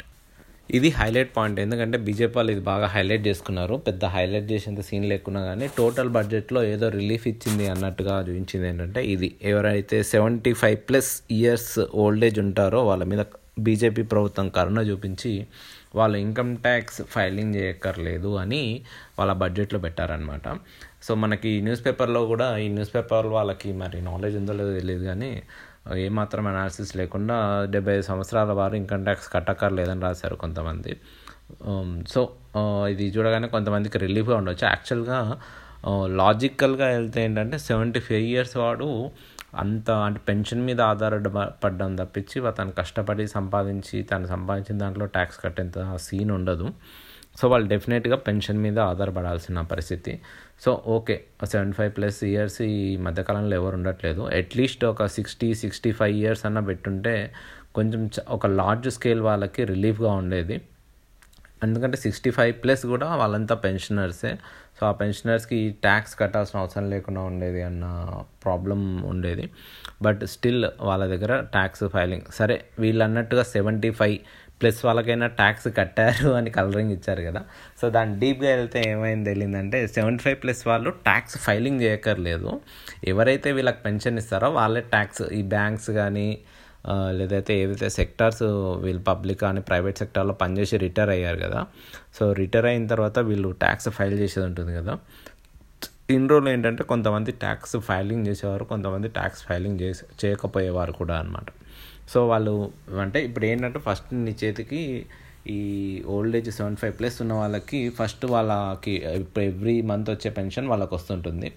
ఇది 0.78 0.88
హైలైట్ 0.98 1.30
పాయింట్ 1.36 1.58
ఎందుకంటే 1.62 1.96
బీజేపీ 2.06 2.34
వాళ్ళు 2.38 2.50
ఇది 2.54 2.62
బాగా 2.68 2.88
హైలైట్ 2.94 3.24
చేసుకున్నారు. 3.28 3.76
పెద్ద 3.86 4.02
హైలైట్ 4.16 4.46
చేసేంత 4.52 4.82
సీన్ 4.88 5.06
లేకున్నా 5.12 5.40
కానీ 5.48 5.66
టోటల్ 5.78 6.10
బడ్జెట్లో 6.16 6.60
ఏదో 6.74 6.88
రిలీఫ్ 6.98 7.26
ఇచ్చింది 7.32 7.64
అన్నట్టుగా 7.72 8.14
చూపించింది 8.28 8.68
ఏంటంటే 8.70 9.02
ఇది. 9.14 9.30
ఎవరైతే 9.52 9.98
seventy 10.12 10.52
five 10.62 10.78
plus 10.90 11.10
years 11.38 11.72
old age 12.04 12.38
ఉంటారో 12.46 12.82
వాళ్ళ 12.90 13.04
మీద 13.12 13.24
బీజేపీ 13.66 14.02
ప్రభుత్వం 14.12 14.46
కరుణ 14.58 14.80
చూపించి 14.90 15.32
వాళ్ళు 15.98 16.16
ఇన్కమ్ 16.24 16.52
ట్యాక్స్ 16.66 17.00
ఫైలింగ్ 17.14 17.54
చేయక్కర్లేదు 17.58 18.30
అని 18.42 18.62
వాళ్ళ 19.18 19.32
బడ్జెట్లో 19.42 19.78
పెట్టారనమాట 19.86 20.46
సో 21.02 21.12
మనకి 21.14 21.50
న్యూస్ 21.60 21.82
పేపర్లో 21.86 22.20
కూడా 22.26 22.46
ఈ 22.58 22.66
న్యూస్ 22.68 22.92
పేపర్ 22.96 23.26
వాళ్ళకి 23.36 23.70
మరి 23.82 23.98
నాలెడ్జ్ 24.02 24.36
ఉందో 24.36 24.52
లేదో 24.52 24.72
తెలియదు 24.80 25.04
కానీ 25.04 25.30
ఏమాత్రం 26.06 26.44
అనాలిసిస్ 26.46 26.92
లేకుండా 26.96 27.36
డెబ్బై 27.74 27.92
ఐదు 27.94 28.06
సంవత్సరాల 28.10 28.52
వారు 28.52 28.74
ఇన్కమ్ 28.74 29.04
ట్యాక్స్ 29.04 29.28
కట్టక్కర్లేదని 29.32 30.02
రాశారు 30.08 30.36
కొంతమంది. 30.36 30.94
Um, 31.70 31.88
సో 32.12 32.20
uh, 32.54 32.84
ఇది 32.92 33.04
చూడగానే 33.14 33.48
కొంతమందికి 33.48 33.98
రిలీఫ్గా 33.98 34.36
ఉండొచ్చు. 34.36 34.64
యాక్చువల్గా 34.66 35.18
లాజికల్గా 36.20 36.86
uh, 36.86 36.94
వెళ్తే 36.96 37.20
ఏంటంటే 37.24 37.56
సెవెంటీ 37.68 38.00
ఫైవ్ 38.00 38.24
ఇయర్స్ 38.32 38.56
వాడు 38.56 38.88
అంత 39.62 39.90
అంటే 40.06 40.20
పెన్షన్ 40.28 40.62
మీద 40.66 40.80
ఆధారపడ్డం 40.92 41.96
తప్పించి 41.96 42.36
తను 42.58 42.72
కష్టపడి 42.72 43.24
సంపాదించి 43.36 43.96
తను 44.02 44.26
సంపాదించిన 44.26 44.76
దాంట్లో 44.78 45.06
ట్యాక్స్ 45.16 45.38
కట్టేంత 45.44 45.78
సీన్ 46.06 46.30
ఉండదు. 46.30 46.68
సో 47.38 47.48
వాళ్ళు 47.48 47.68
డెఫినెట్గా 47.68 48.16
పెన్షన్ 48.16 48.58
మీద 48.58 48.78
ఆధారపడాల్సిన 48.78 49.60
పరిస్థితి. 49.60 50.20
So 50.60 50.82
okay 50.86 51.24
seventy 51.44 51.72
five 51.72 51.92
plus 51.96 52.24
years 52.24 52.62
ఈ 52.62 52.96
మధ్యకాలంలో 52.96 53.56
ఎవరు 53.56 53.74
ఉండట్లేదు. 53.74 54.22
అట్లీస్ట్ 54.22 54.84
ఒక 54.84 55.06
సిక్స్టీ 55.06 55.54
సిక్స్టీ 55.54 55.92
ఫైవ్ 55.92 56.16
ఇయర్స్ 56.16 56.46
అన్న 56.46 56.60
పెట్టుంటే 56.60 57.32
కొంచెం 57.74 58.10
ఒక 58.28 58.46
లార్జ్ 58.46 58.90
స్కేల్ 58.90 59.20
వాళ్ళకి 59.20 59.64
రిలీఫ్గా 59.64 60.12
ఉండేది. 60.12 60.60
ఎందుకంటే 61.64 61.96
సిక్స్టీ 61.96 62.30
ఫైవ్ 62.30 62.54
ప్లస్ 62.64 62.86
కూడా 62.86 63.14
వాళ్ళంతా 63.14 63.54
పెన్షనర్సే. 63.54 64.38
సో 64.80 64.86
ఆ 64.86 64.92
పెన్షనర్స్కి 64.92 65.76
ట్యాక్స్ 65.82 66.18
కట్టాల్సిన 66.18 66.60
అవసరం 66.60 66.90
లేకుండా 66.90 67.20
ఉండేది 67.20 67.62
అన్న 67.62 67.84
ప్రాబ్లం 68.44 69.02
ఉండేది. 69.02 69.50
బట్ 70.02 70.24
స్టిల్ 70.24 70.64
వాళ్ళ 70.80 71.06
దగ్గర 71.06 71.40
ట్యాక్స్ 71.40 71.84
ఫైలింగ్. 71.84 72.22
సరే 72.32 72.64
వీళ్ళు 72.78 73.04
అన్నట్టుగా 73.04 73.42
సెవెంటీ 73.42 73.90
ఫైవ్ 73.90 74.18
ప్లస్ 74.60 74.80
వాళ్ళకైనా 74.86 75.28
ట్యాక్స్ 75.40 75.68
కట్టారు 75.78 76.28
అని 76.38 76.50
కలరింగ్ 76.58 76.92
ఇచ్చారు 76.96 77.22
కదా. 77.28 77.42
సో 77.80 77.84
దాని 77.96 78.12
డీప్గా 78.22 78.50
వెళ్తే 78.56 78.80
ఏమైంది 78.92 79.26
తెలియదంటే 79.30 79.78
సెవెంటీ 79.96 80.22
ఫైవ్ 80.24 80.38
ప్లస్ 80.42 80.62
వాళ్ళు 80.70 80.90
ట్యాక్స్ 81.08 81.36
ఫైలింగ్ 81.46 81.80
చేయక్కర్లేదు. 81.84 82.50
ఎవరైతే 83.12 83.50
వీళ్ళకి 83.58 83.80
పెన్షన్ 83.86 84.18
ఇస్తారో 84.22 84.50
వాళ్ళే 84.60 84.82
ట్యాక్స్ 84.94 85.22
ఈ 85.40 85.42
బ్యాంక్స్ 85.54 85.90
కానీ 86.00 86.28
లేదైతే 87.18 87.54
ఏదైతే 87.62 87.88
సెక్టార్స్ 87.96 88.44
వీళ్ళు 88.84 89.02
పబ్లిక్ 89.08 89.40
కానీ 89.46 89.60
ప్రైవేట్ 89.70 89.98
సెక్టార్లో 90.02 90.34
పనిచేసి 90.42 90.76
రిటైర్ 90.84 91.10
అయ్యారు 91.16 91.38
కదా. 91.46 91.60
సో 92.18 92.26
రిటైర్ 92.40 92.68
అయిన 92.70 92.86
తర్వాత 92.92 93.18
వీళ్ళు 93.30 93.50
ట్యాక్స్ 93.64 93.88
ఫైల్ 93.96 94.16
చేసేది 94.22 94.46
ఉంటుంది 94.50 94.74
కదా. 94.78 94.94
ఇన్ని 96.14 96.28
రోజులు 96.32 96.50
ఏంటంటే 96.52 96.82
కొంతమంది 96.92 97.30
ట్యాక్స్ 97.42 97.76
ఫైలింగ్ 97.88 98.24
చేసేవారు 98.28 98.64
కొంతమంది 98.70 99.08
ట్యాక్స్ 99.18 99.42
ఫైలింగ్ 99.48 99.78
చేసే 99.82 100.06
చేయకపోయేవారు 100.22 100.92
కూడా 101.00 101.16
అనమాట 101.22 101.48
సో 102.12 102.26
వాళ్ళు 102.26 102.72
అంటే 103.00 103.24
ఇప్పుడు 103.24 103.44
ఏంటంటే 103.44 103.78
ఫస్ట్ 103.78 104.14
నీ 104.14 104.32
చేతికి 104.44 105.06
ఈ 105.50 105.60
old 106.06 106.36
age 106.36 106.50
seventy 106.50 106.80
five 106.80 106.94
plus 106.98 107.22
ఉన్న 107.22 107.32
వాళ్ళకి 107.32 107.78
ఫస్ట్ 107.88 108.24
వాళ్ళకి 108.24 108.94
ఇప్పుడు 109.22 109.44
ఎవ్రీ 109.44 109.82
మంత్ 109.82 110.10
వచ్చే 110.10 110.30
పెన్షన్ 110.30 110.66
వాళ్ళకి 110.68 110.94
వస్తుంటుంది. 110.94 111.48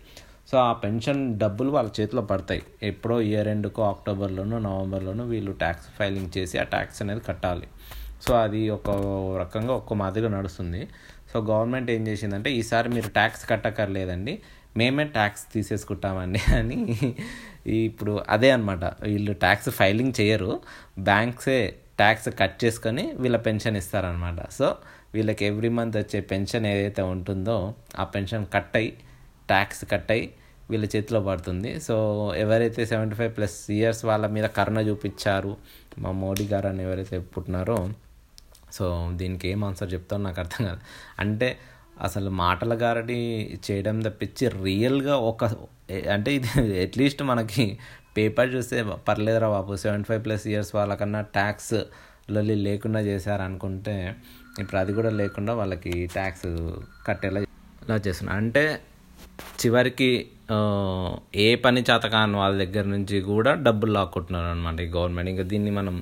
సో 0.51 0.57
ఆ 0.57 0.73
పెన్షన్ 0.73 1.21
డబ్బులు 1.39 1.69
వాళ్ళ 1.69 1.89
చేతిలో 1.99 2.21
పడతాయి. 2.21 2.61
ఎప్పుడో 2.83 3.21
ఇయర్ 3.21 3.47
ఎండ్కో 3.47 3.83
అక్టోబర్లోనో 3.89 4.59
నవంబర్లోనో 4.59 5.23
వీళ్ళు 5.25 5.51
ట్యాక్స్ 5.51 5.87
ఫైలింగ్ 5.99 6.37
చేసి 6.37 6.57
ఆ 6.57 6.63
ట్యాక్స్ 6.63 7.01
అనేది 7.01 7.19
కట్టాలి. 7.19 7.67
సో 8.25 8.33
అది 8.35 8.69
ఒక 8.69 8.89
రకంగా 9.39 9.73
ఒక్క 9.73 9.93
మాదిరిగా 9.93 10.31
నడుస్తుంది. 10.37 10.81
సో 11.33 11.39
గవర్నమెంట్ 11.39 11.91
ఏం 11.91 12.07
చేసిందంటే 12.07 12.51
ఈసారి 12.51 12.89
మీరు 12.89 13.09
ట్యాక్స్ 13.09 13.49
కట్టక్కర్లేదండి. 13.49 14.33
మేమే 14.77 15.05
ట్యాక్స్ 15.17 15.43
తీసేసుకుంటామండి 15.53 16.41
అని 16.59 16.79
ఇప్పుడు 17.85 18.13
అదే 18.29 18.49
అనమాట 18.51 18.83
వీళ్ళు 19.03 19.33
ట్యాక్స్ 19.43 19.69
ఫైలింగ్ 19.79 20.13
చేయరు. 20.19 20.51
బ్యాంక్సే 21.09 21.59
ట్యాక్స్ 21.97 22.29
కట్ 22.39 22.57
చేసుకొని 22.63 23.03
వీళ్ళ 23.23 23.37
పెన్షన్ 23.47 23.75
ఇస్తారనమాట 23.77 24.39
సో 24.51 24.67
వీళ్ళకి 25.15 25.43
ఎవ్రీ 25.45 25.69
మంత్ 25.77 25.97
వచ్చే 25.97 26.19
పెన్షన్ 26.31 26.65
ఏదైతే 26.65 27.01
ఉంటుందో 27.13 27.57
ఆ 27.99 28.03
పెన్షన్ 28.15 28.45
కట్ 28.53 28.77
అయ్యి 28.77 28.93
ట్యాక్స్ 29.47 29.83
కట్ 29.91 30.11
అయ్యి 30.15 30.25
వీళ్ళ 30.69 30.85
చేతిలో 30.93 31.19
పడుతుంది. 31.21 31.71
సో 31.79 31.95
ఎవరైతే 32.43 32.81
సెవెంటీ 32.91 33.15
ఫైవ్ 33.15 33.31
ప్లస్ 33.37 33.57
ఇయర్స్ 33.71 34.01
వాళ్ళ 34.05 34.25
మీద 34.27 34.47
కరుణ 34.57 34.79
చూపించారు 34.89 35.51
మా 36.03 36.11
మోడీ 36.23 36.45
గారు 36.53 36.67
అని 36.67 36.83
ఎవరైతే 36.83 37.17
పుట్టినారో 37.33 37.77
సో 38.77 38.85
దీనికి 39.19 39.45
ఏం 39.47 39.61
ఆన్సర్ 39.63 39.89
చెప్తారో 39.93 40.21
నాకు 40.21 40.39
అర్థం 40.43 40.61
కాదు. 40.65 40.81
అంటే 41.19 41.49
అసలు 42.01 42.29
మాటల 42.29 42.73
గారడి 42.73 43.19
చేయడం 43.65 43.97
తప్పించి 44.01 44.45
రియల్గా 44.63 45.15
ఒక 45.15 45.43
అంటే 46.13 46.31
ఇది 46.35 46.49
అట్లీస్ట్ 46.83 47.21
మనకి 47.23 47.65
పేపర్ 48.17 48.49
చూస్తే 48.49 48.77
పర్లేదురా 49.07 49.47
బాబు 49.49 49.75
సెవెంటీ 49.75 50.07
ఫైవ్ 50.07 50.21
ప్లస్ 50.25 50.45
ఇయర్స్ 50.47 50.71
వాళ్ళకన్నా 50.75 51.21
ట్యాక్స్ 51.37 51.75
లొల్లి 52.31 52.55
లేకుండా 52.55 52.99
చేశారనుకుంటే 53.01 53.95
ఇప్పుడు 54.59 54.77
అది 54.77 54.91
కూడా 54.93 55.09
లేకుండా 55.09 55.53
వాళ్ళకి 55.53 55.93
ట్యాక్స్ 56.13 56.49
కట్టేలా 57.05 57.39
ఇలా 57.83 57.97
చేస్తున్నారు 57.97 58.37
అంటే 58.37 58.63
చివరికి 59.59 60.09
ఏ 61.35 61.55
పని 61.55 61.81
చేతకాని 61.81 62.35
వాళ్ళ 62.35 62.55
దగ్గర 62.65 62.85
నుంచి 62.85 63.17
కూడా 63.21 63.53
డబ్బులు 63.53 63.91
లాక్కుంటున్నారు 63.91 64.45
అనమాట 64.45 64.79
ఈ 64.81 64.89
గవర్నమెంట్. 64.89 65.29
ఇంకా 65.29 65.43
దీన్ని 65.43 65.71
మనం 65.71 65.95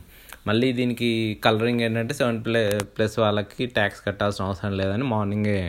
మళ్ళీ 0.48 0.68
దీనికి 0.80 1.10
కలరింగ్ 1.46 1.82
ఏంటంటే 1.82 2.14
సెవెన్ 2.14 2.40
ప్లే 2.46 2.62
ప్లస్ 2.96 3.16
వాళ్ళకి 3.20 3.66
ట్యాక్స్ 3.78 4.02
కట్టాల్సిన 4.08 4.46
అవసరం 4.46 4.74
లేదని 4.82 5.06
మార్నింగే 5.14 5.60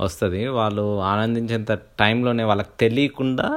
వస్తుంది. 0.00 0.40
వాళ్ళు 0.58 0.84
ఆనందించేంత 1.12 1.72
టైంలోనే 2.00 2.44
వాళ్ళకి 2.44 2.72
తెలియకుండా 2.80 3.48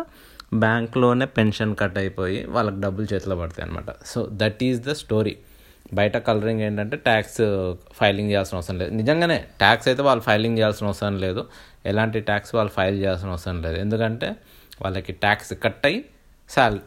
బ్యాంక్లోనే 0.64 1.26
పెన్షన్ 1.38 1.74
కట్ 1.82 1.98
అయిపోయి 1.98 2.40
వాళ్ళకి 2.56 2.80
డబ్బులు 2.82 3.08
చేతిలో 3.14 3.36
పడతాయి 3.36 3.66
అనమాట 3.68 3.90
so 4.12 4.20
that 4.42 4.62
is 4.70 4.80
the 4.88 4.94
story 5.04 5.34
బయట 5.98 6.16
కలరింగ్ 6.28 6.62
ఏంటంటే 6.62 6.96
ట్యాక్స్ 6.98 7.42
ఫైలింగ్ 8.00 8.30
చేయాల్సిన 8.30 8.56
అవసరం 8.58 8.78
లేదు. 8.80 8.92
నిజంగానే 8.94 9.38
ట్యాక్స్ 9.60 9.88
అయితే 9.88 10.02
వాళ్ళు 10.08 10.24
ఫైలింగ్ 10.24 10.58
చేయాల్సిన 10.58 10.86
అవసరం 10.88 11.16
లేదు. 11.26 11.42
ఎలాంటి 11.86 12.20
ట్యాక్స్ 12.20 12.52
వాళ్ళు 12.56 12.72
ఫైల్ 12.72 12.98
చేయాల్సిన 13.02 13.30
అవసరం 13.36 13.58
లేదు. 13.62 13.78
ఎందుకంటే 13.86 14.30
వాళ్ళకి 14.82 15.14
ట్యాక్స్ 15.24 15.54
కట్ 15.64 15.86
అయ్యి 15.86 16.00
శాల 16.50 16.78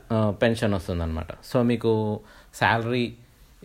పెన్షన్ 0.42 0.74
వస్తుందన్నమాట. 0.74 1.32
సో 1.44 1.62
మీకు 1.70 1.92
శాలరీ 2.60 3.04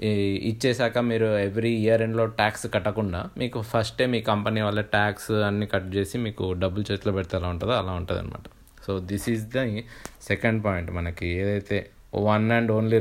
ఇచ్చేసాక 0.04 0.98
మీరు 0.98 1.26
ఎవ్రీ 1.26 1.72
ఇయర్ 1.72 2.02
ఎండ్లో 2.02 2.26
ట్యాక్స్ 2.26 2.68
కట్టకుండా 2.74 3.30
మీకు 3.38 3.62
ఫస్టే 3.62 4.06
మీ 4.06 4.22
కంపెనీ 4.22 4.62
వాళ్ళ 4.62 4.82
ట్యాక్స్ 4.82 5.32
అన్ని 5.32 5.68
కట్ 5.68 5.96
చేసి 5.96 6.18
మీకు 6.18 6.54
డబ్బులు 6.54 6.86
చేతిలో 6.92 7.14
పెడితే 7.14 7.38
ఎలా 7.38 7.48
ఉంటుందో 7.48 7.74
అలా 7.74 7.92
ఉంటుంది 7.92 8.20
అనమాట 8.22 8.42
so 8.86 9.00
this 9.00 9.30
is 9.30 9.46
the 9.46 9.82
second 10.22 10.66
point 10.66 10.92
మనకి. 10.92 11.28
ఏదైతే 11.28 11.90
వన్ 12.16 12.52
అండ్ 12.52 12.72
ఓన్లీ 12.72 13.00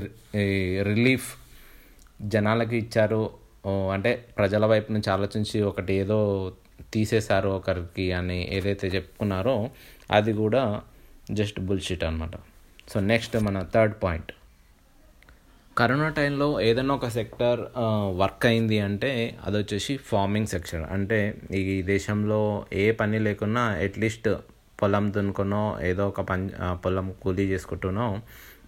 రిలీఫ్ 0.82 1.36
జనాలకి 2.22 2.76
ఇచ్చారు 2.76 3.30
అంటే 3.92 4.26
ప్రజల 4.38 4.66
వైపు 4.66 4.92
నుంచి 4.92 5.12
ఆలోచించి 5.12 5.62
ఒకటి 5.62 5.94
ఏదో 5.94 6.52
తీసేశారు 6.92 7.48
ఒకరికి 7.48 8.12
అని 8.12 8.56
ఏదైతే 8.56 8.88
చెప్పుకున్నారో 8.88 9.70
అది 10.10 10.32
కూడా 10.32 10.82
జస్ట్ 11.30 11.60
బుల్షిట్ 11.60 12.04
అనమాట 12.04 12.30
సో 12.88 13.00
నెక్స్ట్ 13.00 13.36
మన 13.36 13.66
థర్డ్ 13.74 13.94
పాయింట్ 14.02 14.32
కరోనా 15.78 16.06
టైంలో 16.18 16.46
ఏదైనా 16.66 16.92
ఒక 16.98 17.08
సెక్టర్ 17.16 17.60
వర్క్ 18.20 18.44
అయింది 18.50 18.76
అంటే 18.86 19.10
అది 19.46 19.56
వచ్చేసి 19.62 19.94
ఫార్మింగ్ 20.10 20.48
సెక్షన్. 20.52 20.84
అంటే 20.94 21.18
ఈ 21.60 21.74
దేశంలో 21.90 22.38
ఏ 22.82 22.84
పని 23.00 23.18
లేకున్నా 23.26 23.62
అట్లీస్ట్ 23.86 24.28
పొలం 24.80 25.04
దున్నుకునో 25.16 25.60
ఏదో 25.90 26.04
ఒక 26.12 26.22
పని 26.30 26.46
పొలం 26.84 27.06
కూలీ 27.22 27.44
చేసుకుంటునో 27.52 28.06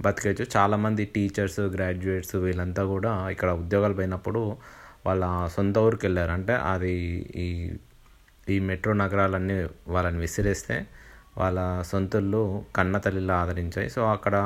బతికేచ్చు 0.07 0.47
చాలామంది 0.57 1.05
టీచర్స్ 1.15 1.61
గ్రాడ్యుయేట్స్ 1.77 2.37
వీళ్ళంతా 2.45 2.85
కూడా 2.95 3.13
ఇక్కడ 3.35 3.51
ఉద్యోగాలు 3.63 3.97
పోయినప్పుడు 4.01 4.43
వాళ్ళ 5.07 5.25
సొంత 5.57 5.79
ఊరికి 5.87 6.07
వెళ్ళారు. 6.07 6.33
అంటే 6.39 6.55
అది 6.75 6.95
ఈ 7.47 7.49
ఈ 8.55 8.59
మెట్రో 8.69 8.93
నగరాలన్నీ 9.05 9.59
వాళ్ళని 9.95 10.19
విసిరేస్తే 10.27 10.77
వాళ్ళ 11.41 11.59
సొంతళ్ళు 11.93 12.43
కన్న 12.77 12.99
తల్లిలా 13.07 13.35
ఆదరించాయి. 13.43 13.89
సో 13.97 14.03
అక్కడ 14.17 14.37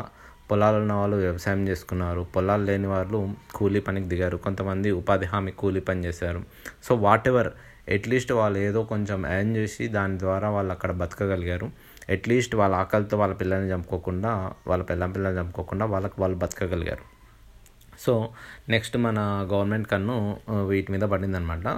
పొలాలు 0.52 0.76
ఉన్న 0.76 0.92
వాళ్ళు 0.92 1.16
వ్యవసాయం 1.16 1.68
చేసుకున్నారు. 1.68 2.22
పొలాలు 2.36 2.64
లేని 2.70 2.86
వాళ్ళు 2.86 3.18
కూలీ 3.54 3.80
పనికి 3.80 4.08
దిగారు. 4.08 4.36
కొంతమంది 4.36 4.90
ఉపాధి 5.00 5.26
హామీ 5.34 5.52
కూలీ 5.52 5.80
పని 5.90 6.04
చేశారు. 6.04 6.42
సో 6.84 6.94
వాట్ 7.06 7.28
ఎవర్ 7.28 7.50
అట్లీస్ట్ 7.94 8.32
వాళ్ళు 8.32 8.58
ఏదో 8.58 8.80
కొంచెం 8.82 9.20
ఎర్న్ 9.26 9.56
చేసి 9.56 9.88
దాని 9.88 10.18
ద్వారా 10.18 10.50
వాళ్ళు 10.50 10.72
అక్కడ 10.72 10.92
బతకగలిగారు. 10.92 11.70
అట్లీస్ట్ 12.10 12.54
వాళ్ళ 12.54 12.74
ఆకలితో 12.82 13.18
వాళ్ళ 13.18 13.34
పిల్లల్ని 13.34 13.70
చంపుకోకుండా 13.74 14.30
వాళ్ళ 14.66 14.84
పిల్లం 14.84 15.10
పిల్లల్ని 15.12 15.40
చంపుకోకుండా 15.40 15.86
వాళ్ళకి 15.86 16.14
వాళ్ళు 16.18 16.38
బతకగలిగారు. 16.38 17.04
సో 18.02 18.12
నెక్స్ట్ 18.68 18.96
మన 19.06 19.18
గవర్నమెంట్ 19.52 19.88
కన్ను 19.92 20.16
వీటి 20.70 20.90
మీద 20.92 21.04
పడిందనమాట. 21.12 21.68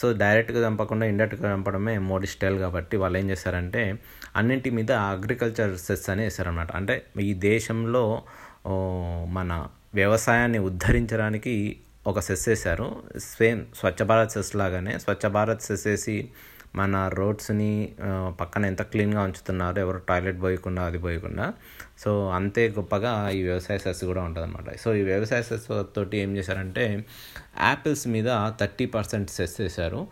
సో 0.00 0.06
డైరెక్ట్గా 0.22 0.60
చంపకుండా 0.66 1.06
ఇండైరెక్ట్గా 1.06 1.48
చంపడమే 1.54 1.94
మోడీ 2.10 2.28
స్టైల్ 2.34 2.58
కాబట్టి 2.64 2.96
వాళ్ళు 3.02 3.18
ఏం 3.18 3.26
చేశారంటే 3.30 3.82
అన్నింటి 4.36 4.70
మీద 4.78 4.92
అగ్రికల్చర్ 5.12 5.74
సెస్ 5.86 6.06
అని 6.10 6.22
వేశారనమాట. 6.22 6.70
అంటే 6.80 6.96
ఈ 7.30 7.32
దేశంలో 7.48 8.04
మన 9.38 9.50
వ్యవసాయాన్ని 9.94 10.60
ఉద్ధరించడానికి 10.68 11.54
ఒక 12.06 12.18
సెస్ 12.20 12.44
వేశారు. 12.48 12.88
సేమ్ 13.18 13.60
స్వచ్ఛ 13.78 14.02
భారత్ 14.10 14.32
సెస్ 14.36 14.50
లాగానే 14.60 14.92
స్వచ్ఛ 15.04 15.26
భారత్ 15.38 15.62
సెస్ 15.68 15.86
వేసి 15.86 16.16
మన 16.74 17.10
రోడ్స్ని 17.14 17.94
పక్కన 18.40 18.66
ఎంత 18.66 18.82
క్లీన్గా 18.82 19.22
ఉంచుతున్నారు 19.22 19.78
ఎవరు 19.78 19.98
టాయిలెట్ 19.98 20.42
పోయకుండా 20.42 20.82
అది 20.82 20.98
పోయకుండా 20.98 21.52
సో 21.98 22.28
అంతే 22.28 22.68
గొప్పగా 22.68 23.30
ఈ 23.30 23.42
వ్యవసాయ 23.42 23.78
సెస్ 23.78 24.04
కూడా 24.04 24.22
ఉంటుందన్నమాట. 24.22 24.76
సో 24.78 24.94
ఈ 24.94 25.02
వ్యవసాయ 25.02 25.42
సెస్ 25.42 25.68
తోటి 25.96 26.16
ఏం 26.18 26.36
చేశారంటే 26.36 27.06
యాపిల్స్ 27.60 28.08
మీద 28.08 28.28
థర్టీ 28.60 28.86
పర్సెంట్ 28.86 29.30
సెస్ 29.30 29.60
చేశారు 29.60 30.06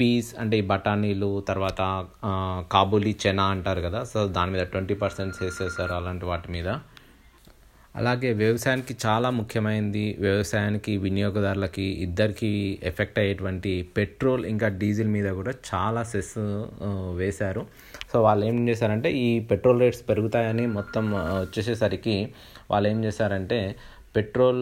పీస్ 0.00 0.34
అంటే 0.38 0.58
ఈ 0.58 0.60
బఠానీలు 0.60 1.40
తర్వాత 1.48 2.06
కాబూలీ 2.72 3.16
చెనా 3.26 3.44
అంటారు 3.44 3.80
కదా. 3.80 4.04
సో 4.04 4.26
దాని 4.26 4.50
మీద 4.52 4.62
ట్వంటీ 4.66 4.94
పర్సెంట్ 4.94 5.42
వేసేసారు 5.42 5.92
అలాంటి 5.92 6.24
వాటి 6.24 6.52
మీద. 6.52 6.68
అలాగే 8.00 8.30
వ్యవసాయానికి 8.40 8.94
చాలా 9.04 9.28
ముఖ్యమైనది 9.38 10.04
వ్యవసాయానికి 10.24 10.92
వినియోగదారులకి 11.04 11.86
ఇద్దరికి 12.06 12.50
ఎఫెక్ట్ 12.90 13.18
అయ్యేటువంటి 13.22 13.72
పెట్రోల్ 13.98 14.42
ఇంకా 14.52 14.68
డీజిల్ 14.80 15.10
మీద 15.16 15.28
కూడా 15.38 15.52
చాలా 15.70 16.02
సెస్ 16.12 16.34
వేశారు. 17.20 17.62
సో 18.12 18.16
వాళ్ళు 18.26 18.44
ఏం 18.50 18.58
చేశారంటే 18.70 19.10
ఈ 19.26 19.28
పెట్రోల్ 19.50 19.80
రేట్స్ 19.84 20.02
పెరుగుతాయని 20.10 20.66
మొత్తం 20.78 21.06
వచ్చేసేసరికి 21.42 22.16
వాళ్ళు 22.72 22.88
ఏం 22.92 23.00
చేశారంటే 23.06 23.60
పెట్రోల్ 24.16 24.60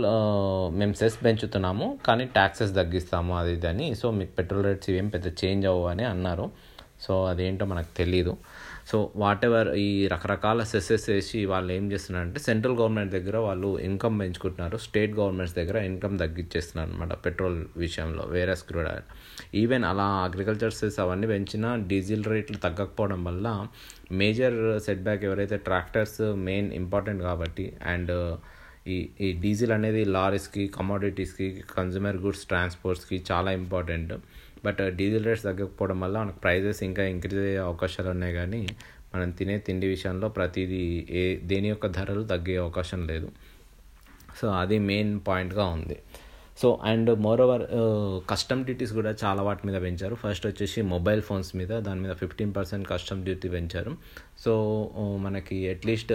మేము 0.79 0.95
సెస్ 1.00 1.19
పెంచుతున్నాము 1.25 1.87
కానీ 2.07 2.25
ట్యాక్సెస్ 2.37 2.73
తగ్గిస్తాము 2.79 3.33
అది 3.41 3.53
ఇది 3.57 3.69
అని. 3.73 3.88
సో 4.00 4.07
మీకు 4.21 4.33
పెట్రోల్ 4.38 4.64
రేట్స్ 4.69 4.91
ఏం 5.00 5.09
పెద్ద 5.14 5.26
చేంజ్ 5.43 5.67
అవ్వవు 5.73 5.88
అని 5.95 6.05
అన్నారు. 6.12 6.47
సో 7.05 7.14
అదేంటో 7.31 7.64
మనకు 7.73 7.91
తెలీదు. 7.97 8.33
సో 8.87 8.97
వాట్ 9.17 9.45
ఎవర్ 9.45 9.69
ఈ 9.79 9.88
రకరకాల 10.09 10.62
సెసెస్ 10.64 11.07
వేసి 11.11 11.38
వాళ్ళు 11.45 11.71
ఏం 11.73 11.85
చేస్తున్నారంటే 11.93 12.41
సెంట్రల్ 12.41 12.76
గవర్నమెంట్ 12.79 13.12
దగ్గర 13.12 13.37
వాళ్ళు 13.38 13.71
ఇన్కమ్ 13.81 14.17
పెంచుకుంటున్నారు 14.21 14.79
స్టేట్ 14.79 15.12
గవర్నమెంట్స్ 15.12 15.55
దగ్గర 15.55 15.76
ఇన్కమ్ 15.85 16.17
తగ్గించేస్తున్నారు 16.19 16.91
అనమాట 16.91 17.12
పెట్రోల్ 17.25 17.59
విషయంలో 17.76 18.25
వేరే 18.31 18.55
స్క్రూడ్ 18.55 18.88
ఆయిల్ 18.88 19.07
ఈవెన్ 19.55 19.85
అలా 19.85 20.09
అగ్రికల్చర్ 20.25 20.75
సెస్ 20.75 20.99
అవన్నీ 21.00 21.29
పెంచినా 21.29 21.71
డీజిల్ 21.88 22.25
రేట్లు 22.25 22.59
తగ్గకపోవడం 22.59 23.23
వల్ల 23.25 23.47
మేజర్ 24.14 24.59
సెట్ 24.79 25.03
బ్యాక్ 25.03 25.25
ఎవరైతే 25.25 25.59
ట్రాక్టర్స్ 25.64 26.21
మెయిన్ 26.45 26.71
ఇంపార్టెంట్ 26.75 27.23
కాబట్టి 27.23 27.67
అండ్ 27.87 28.12
ఈ 28.87 28.97
ఈ 29.21 29.29
డీజిల్ 29.43 29.73
అనేది 29.73 30.03
లారీస్కి 30.14 30.64
కమోడిటీస్కి 30.75 31.47
కన్జ్యూమర్ 31.76 32.17
గుడ్స్ 32.17 32.43
ట్రాన్స్పోర్ట్స్కి 32.47 33.19
చాలా 33.31 33.50
ఇంపార్టెంట్ 33.53 34.12
బట్ 34.66 34.83
డీజిల్ 34.99 35.26
రేట్స్ 35.28 35.44
తగ్గకపోవడం 35.49 35.99
వల్ల 36.04 36.16
మనకు 36.25 36.38
ప్రైజెస్ 36.44 36.80
ఇంకా 36.88 37.04
ఇంక్రీజ్ 37.14 37.40
అయ్యే 37.47 37.62
అవకాశాలు 37.68 38.11
ఉన్నాయి 38.14 38.35
కానీ 38.40 38.62
మనం 39.14 39.30
తినే 39.38 39.56
తిండి 39.66 39.87
విషయంలో 39.94 40.28
ప్రతిదీ 40.37 40.83
ఏ 41.21 41.23
దేని 41.50 41.68
యొక్క 41.73 41.87
ధరలు 41.99 42.23
తగ్గే 42.33 42.56
అవకాశం 42.64 43.00
లేదు. 43.11 43.28
సో 44.40 44.47
అది 44.62 44.76
మెయిన్ 44.90 45.12
పాయింట్గా 45.28 45.64
ఉంది. 45.76 45.97
So 46.61 46.68
and 46.90 47.11
moreover 47.44 47.64
custom 48.30 48.61
duties 48.66 48.92
కూడా 48.99 49.12
చాలా 49.23 49.42
వాటి 49.47 49.62
మీద 49.68 49.78
పెంచారు. 49.85 50.14
ఫస్ట్ 50.23 50.44
వచ్చేసి 50.47 50.80
మొబైల్ 50.94 51.23
ఫోన్స్ 51.28 51.50
మీద 51.61 51.73
దాని 51.87 52.00
మీద 52.04 52.12
ఫిఫ్టీన్ 52.23 52.52
పర్సెంట్ 52.59 52.87
కస్టమ్ 52.92 53.23
డ్యూటీ 53.28 53.49
పెంచారు. 53.54 53.92
సో 54.44 54.52
మనకి 55.26 55.56
అట్లీస్ట్ 55.75 56.12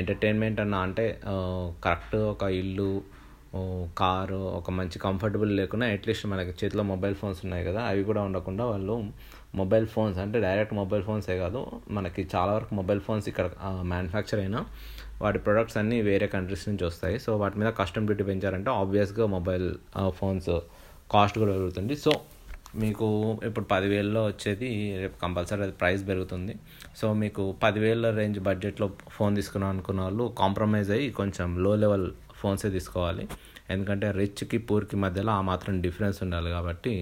ఎంటర్టైన్మెంట్ 0.00 0.58
అన్న 0.64 0.74
అంటే 0.86 1.06
కరెక్ట్ 1.86 2.16
ఒక 2.32 2.42
ఇల్లు 2.62 2.90
కారు 4.00 4.40
ఒక 4.58 4.70
మంచి 4.70 4.98
కంఫర్టబుల్ 4.98 5.52
లేకుండా 5.56 5.86
అట్లీస్ట్ 5.96 6.26
మనకి 6.26 6.52
చేతిలో 6.60 6.82
మొబైల్ 6.82 7.14
ఫోన్స్ 7.14 7.40
ఉన్నాయి 7.44 7.64
కదా 7.64 7.80
అవి 7.90 8.02
కూడా 8.04 8.22
ఉండకుండా 8.22 8.64
వాళ్ళు 8.64 8.96
మొబైల్ 9.60 9.86
ఫోన్స్ 9.86 10.18
అంటే 10.18 10.38
డైరెక్ట్ 10.40 10.74
మొబైల్ 10.74 11.02
ఫోన్సే 11.02 11.36
కాదు 11.38 11.60
మనకి 11.90 12.22
చాలా 12.34 12.52
వరకు 12.52 12.74
మొబైల్ 12.74 13.00
ఫోన్స్ 13.00 13.28
ఇక్కడ 13.28 13.50
మ్యానుఫ్యాక్చర్ 13.92 14.40
అయినా 14.40 14.60
వాటి 15.22 15.38
ప్రొడక్ట్స్ 15.38 15.76
అన్నీ 15.76 16.02
వేరే 16.02 16.26
కంట్రీస్ 16.26 16.68
నుంచి 16.68 16.84
వస్తాయి. 16.84 17.18
సో 17.18 17.30
వాటి 17.36 17.56
మీద 17.58 17.70
కస్టమ్ 17.80 18.04
డ్యూటీ 18.06 18.24
పెంచారంటే 18.24 18.70
ఆబ్వియస్గా 18.70 19.26
మొబైల్ 19.26 19.68
ఫోన్స్ 20.18 20.50
కాస్ట్ 21.10 21.38
కూడా 21.38 21.52
పెరుగుతుంది. 21.52 21.96
సో 21.96 22.12
మీకు 22.76 23.06
ఇప్పుడు 23.44 23.64
పదివేల్లో 23.64 24.26
వచ్చేది 24.26 24.68
రేపు 24.98 25.16
కంపల్సరీ 25.22 25.62
అది 25.62 25.72
ప్రైస్ 25.72 26.08
పెరుగుతుంది. 26.08 26.54
సో 26.96 27.06
మీకు 27.22 27.42
పదివేల 27.62 28.10
రేంజ్ 28.10 28.40
బడ్జెట్లో 28.40 28.90
ఫోన్ 29.10 29.36
తీసుకున్నాం 29.36 29.70
అనుకున్న 29.70 30.00
వాళ్ళు 30.00 30.24
కాంప్రమైజ్ 30.38 30.90
అయ్యి 30.90 31.10
కొంచెం 31.10 31.58
లో 31.64 31.74
లెవెల్ 31.74 32.08
ఫోన్సే 32.42 32.68
తీసుకోవాలి. 32.76 33.24
ఎందుకంటే 33.74 34.06
రిచ్కి 34.20 34.58
పూర్కి 34.68 34.96
మధ్యలో 35.04 35.32
ఆ 35.38 35.42
మాత్రం 35.50 35.74
డిఫరెన్స్ 35.86 36.18
ఉండాలి 36.26 36.50
కాబట్టి 36.56 36.94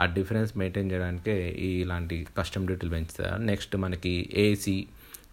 ఆ 0.00 0.04
డిఫరెన్స్ 0.16 0.52
మెయింటైన్ 0.60 0.90
చేయడానికే 0.92 1.36
ఈ 1.66 1.68
ఇలాంటి 1.84 2.16
కస్టమ్ 2.38 2.66
డ్యూటీలు 2.68 2.92
పెంచుతారు. 2.96 3.38
నెక్స్ట్ 3.50 3.74
మనకి 3.84 4.12
ఏసీ 4.44 4.76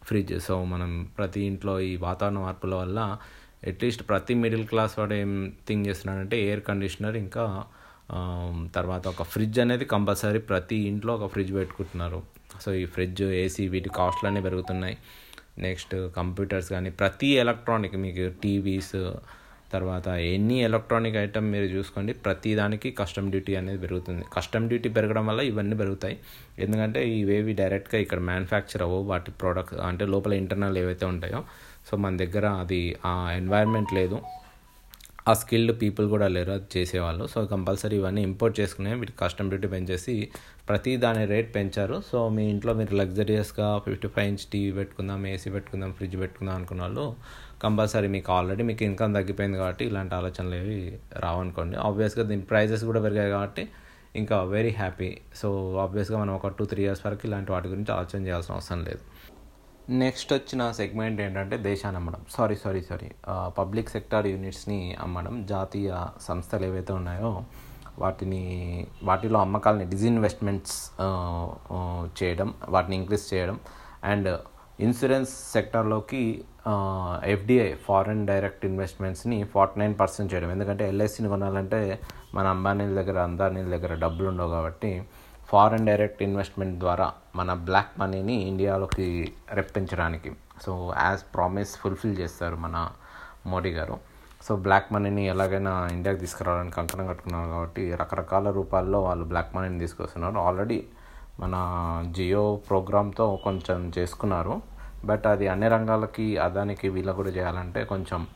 ఫ్రిడ్జ్. 0.07 0.33
సో 0.47 0.53
మనం 0.73 0.91
ప్రతి 1.17 1.41
ఇంట్లో 1.51 1.73
ఈ 1.89 1.91
వాతావరణ 2.05 2.39
మార్పుల 2.45 2.75
వల్ల 2.83 2.99
అట్లీస్ట్ 3.69 4.03
ప్రతి 4.09 4.33
మిడిల్ 4.43 4.65
క్లాస్ 4.71 4.93
వాడు 4.99 5.15
ఏం 5.23 5.31
థింక్ 5.67 5.83
చేస్తున్నాడంటే 5.87 6.35
ఎయిర్ 6.47 6.61
కండిషనర్ 6.69 7.15
ఇంకా 7.25 7.45
తర్వాత 8.75 9.03
ఒక 9.13 9.23
ఫ్రిడ్జ్ 9.31 9.57
అనేది 9.63 9.85
కంపల్సరీ 9.93 10.41
ప్రతి 10.51 10.77
ఇంట్లో 10.89 11.11
ఒక 11.17 11.25
ఫ్రిడ్జ్ 11.33 11.53
పెట్టుకుంటున్నారు. 11.59 12.19
సో 12.63 12.69
ఈ 12.81 12.83
ఫ్రిడ్జ్ 12.85 13.23
ఏసీ 13.43 13.63
వీటి 13.73 13.89
కాస్ట్లు 13.97 14.27
అనేవి 14.29 14.45
పెరుగుతున్నాయి. 14.47 14.95
నెక్స్ట్ 15.65 15.95
కంప్యూటర్స్ 16.19 16.69
కానీ 16.75 16.89
ప్రతి 17.01 17.29
ఎలక్ట్రానిక్ 17.43 17.97
మీకు 18.05 18.25
టీవీస్ 18.43 18.95
తర్వాత 19.73 20.07
ఎన్ని 20.33 20.57
ఎలక్ట్రానిక్ 20.67 21.17
ఐటమ్ 21.23 21.47
మీరు 21.53 21.67
చూసుకోండి 21.73 22.11
ప్రతి 22.25 22.51
దానికి 22.59 22.89
కస్టమ్ 22.99 23.29
డ్యూటీ 23.33 23.53
అనేది 23.61 23.79
పెరుగుతుంది. 23.85 24.23
కస్టమ్ 24.35 24.67
డ్యూటీ 24.71 24.89
పెరగడం 24.97 25.25
వల్ల 25.29 25.41
ఇవన్నీ 25.49 25.75
పెరుగుతాయి. 25.81 26.15
ఎందుకంటే 26.65 27.01
ఇవేవి 27.21 27.53
డైరెక్ట్గా 27.61 27.99
ఇక్కడ 28.05 28.19
మ్యానుఫ్యాక్చర్ 28.29 28.83
అవ్వవు 28.85 29.05
వాటి 29.11 29.31
ప్రోడక్ట్ 29.41 29.75
అంటే 29.89 30.05
లోపల 30.13 30.33
ఇంటర్నల్ 30.43 30.77
ఏవైతే 30.83 31.05
ఉంటాయో 31.13 31.41
సో 31.89 31.97
మన 32.03 32.15
దగ్గర 32.23 32.45
అది 32.63 32.81
ఆ 33.11 33.13
ఎన్వైర్న్మెంట్ 33.39 33.91
లేదు. 33.99 34.19
ఆ 35.29 35.31
స్కిల్డ్ 35.39 35.71
పీపుల్ 35.81 36.05
కూడా 36.13 36.27
లేరు 36.35 36.51
అది 36.57 36.67
చేసేవాళ్ళు. 36.75 37.23
సో 37.33 37.39
కంపల్సరీ 37.53 37.95
ఇవన్నీ 38.01 38.21
ఇంపోర్ట్ 38.29 38.55
చేసుకునే 38.59 38.91
వీటి 38.99 39.13
కస్టమ్ 39.21 39.49
డ్యూటీ 39.51 39.67
పెంచేసి 39.73 40.15
ప్రతి 40.69 40.91
దాని 41.03 41.23
రేట్ 41.33 41.49
పెంచారు. 41.57 41.97
సో 42.09 42.19
మీ 42.35 42.43
ఇంట్లో 42.53 42.73
మీరు 42.79 42.93
లగ్జరియస్గా 43.01 43.67
ఫిఫ్టీ 43.85 44.09
ఫైవ్ 44.15 44.29
ఇంచ్ 44.33 44.45
టీవీ 44.53 44.71
పెట్టుకుందాం 44.79 45.25
ఏసీ 45.33 45.51
పెట్టుకుందాం 45.55 45.91
ఫ్రిడ్జ్ 45.97 46.17
పెట్టుకుందాం 46.23 46.55
అనుకున్న 46.59 46.83
వాళ్ళు 46.87 47.05
కంపల్సరీ 47.65 48.07
మీకు 48.15 48.31
ఆల్రెడీ 48.37 48.63
మీకు 48.69 48.83
ఇన్కమ్ 48.89 49.13
తగ్గిపోయింది 49.17 49.57
కాబట్టి 49.61 49.83
ఇలాంటి 49.91 50.13
ఆలోచనలు 50.19 50.55
ఏవి 50.61 50.79
రావనుకోండి 51.25 51.77
ఆబ్వియస్గా 51.87 52.23
దీని 52.31 52.45
ప్రైజెస్ 52.51 52.83
కూడా 52.89 53.01
పెరిగాయి 53.05 53.31
కాబట్టి 53.35 53.63
ఇంకా 54.21 54.37
వెరీ 54.55 54.71
హ్యాపీ 54.81 55.09
సో 55.39 55.47
ఆబ్వియస్గా 55.85 56.17
మనం 56.23 56.33
ఒక 56.39 56.49
టూ 56.57 56.65
త్రీ 56.71 56.81
ఇయర్స్ 56.85 57.01
వరకు 57.07 57.23
ఇలాంటి 57.29 57.49
వాటి 57.53 57.67
గురించి 57.73 57.91
ఆలోచన 57.95 58.19
చేయాల్సిన 58.27 58.53
అవసరం 58.57 58.79
లేదు. 58.89 59.01
నెక్స్ట్ 59.89 60.31
వచ్చిన 60.33 60.61
సెగ్మెంట్ 60.77 61.19
ఏంటంటే 61.25 61.55
దేశాన్ని 61.67 61.97
అమ్మడం 61.99 62.21
sorry 62.33 62.55
sorry 62.63 62.81
sorry 62.87 63.07
public 63.59 63.89
sector 63.93 64.25
యూనిట్స్ని 64.31 64.79
అమ్మడం. 65.03 65.35
జాతీయ 65.51 65.89
సంస్థలు 66.25 66.65
ఏవైతే 66.69 66.93
ఉన్నాయో 66.99 67.29
వాటిని 68.03 68.41
వాటిలో 69.09 69.37
అమ్మకాలని 69.45 69.85
డిజిన్వెస్ట్మెంట్స్ 69.93 70.75
చేయడం 72.19 72.49
వాటిని 72.75 72.95
ఇంక్రీజ్ 73.01 73.25
చేయడం. 73.33 73.59
అండ్ 74.11 74.29
ఇన్సూరెన్స్ 74.87 75.31
సెక్టార్లోకి 75.53 76.23
ఎఫ్డిఐ 77.35 77.69
ఫారెన్ 77.87 78.25
డైరెక్ట్ 78.31 78.65
ఇన్వెస్ట్మెంట్స్ని 78.71 79.37
ఫార్టీ 79.53 79.79
నైన్ 79.81 79.95
పర్సెంట్ 80.01 80.31
చేయడం. 80.33 80.51
ఎందుకంటే 80.55 80.83
ఎల్ఐసిని 80.93 81.29
కొనాలంటే 81.35 81.81
మన 82.35 82.45
అంబానీల 82.55 82.93
దగ్గర 83.01 83.17
అందానీల 83.29 83.69
దగ్గర 83.75 83.93
డబ్బులు 84.05 84.27
ఉండవు 84.33 84.51
కాబట్టి 84.57 84.91
ఫారెన్ 85.49 85.85
డైరెక్ట్ 85.85 86.21
ఇన్వెస్ట్మెంట్ 86.23 86.79
ద్వారా 86.79 87.13
మన 87.35 87.53
బ్లాక్ 87.67 87.99
మనీని 87.99 88.33
ఇండియాలోకి 88.33 89.33
రెప్పించడానికి. 89.51 90.31
సో 90.61 90.93
యాజ్ 91.03 91.23
ప్రామిస్ 91.35 91.77
ఫుల్ఫిల్ 91.77 92.17
చేస్తారు 92.19 92.55
మన 92.55 92.89
మోడీ 93.45 93.71
గారు. 93.71 93.97
సో 94.45 94.55
బ్లాక్ 94.55 94.93
మనీని 94.93 95.23
ఎలాగైనా 95.27 95.87
ఇండియాకి 95.91 96.19
తీసుకురావడానికి 96.19 96.75
కంకణం 96.75 97.07
కట్టుకున్నారు 97.07 97.47
కాబట్టి 97.49 97.95
రకరకాల 97.95 98.49
రూపాల్లో 98.49 98.99
వాళ్ళు 99.01 99.25
బ్లాక్ 99.25 99.55
మనీని 99.55 99.79
తీసుకొస్తున్నారు. 99.79 100.37
ఆల్రెడీ 100.37 100.85
మన 101.39 101.55
జియో 102.17 102.43
ప్రోగ్రామ్తో 102.69 103.35
కొంచెం 103.43 103.93
చేసుకున్నారు. 103.97 104.61
బట్ 105.05 105.27
అది 105.27 105.47
అన్ని 105.47 105.67
రంగాలకి 105.67 106.37
అదానికి 106.37 106.89
వీళ్ళకి 106.89 107.17
కూడా 107.17 107.29
చేయాలంటే 107.29 107.83
కొంచెం 107.83 108.27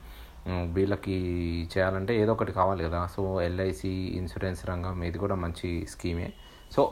వీళ్ళకి 0.47 1.17
చేయాలంటే 1.73 2.13
ఏదో 2.21 2.31
ఒకటి 2.31 2.51
కావాలి 2.51 2.83
కదా. 2.83 3.01
సో 3.15 3.41
ఎల్ఐసి 3.41 3.93
ఇన్సూరెన్స్ 4.19 4.65
రంగం 4.69 5.03
ఇది 5.03 5.17
కూడా 5.17 5.35
మంచి 5.35 5.87
స్కీమే. 5.89 6.33
సో 6.75 6.83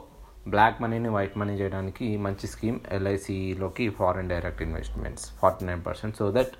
బ్లాక్ 0.54 0.78
మనీని 0.84 1.10
వైట్ 1.16 1.36
మనీ 1.40 1.54
చేయడానికి 1.62 2.06
మంచి 2.26 2.46
scheme 2.54 2.80
ఎల్ఐసిలోకి 2.98 3.86
foreign 4.00 4.30
direct 4.34 4.62
investments 4.68 5.26
forty 5.40 5.64
nine 5.70 5.82
percent 5.88 6.16
so 6.22 6.28
that 6.38 6.54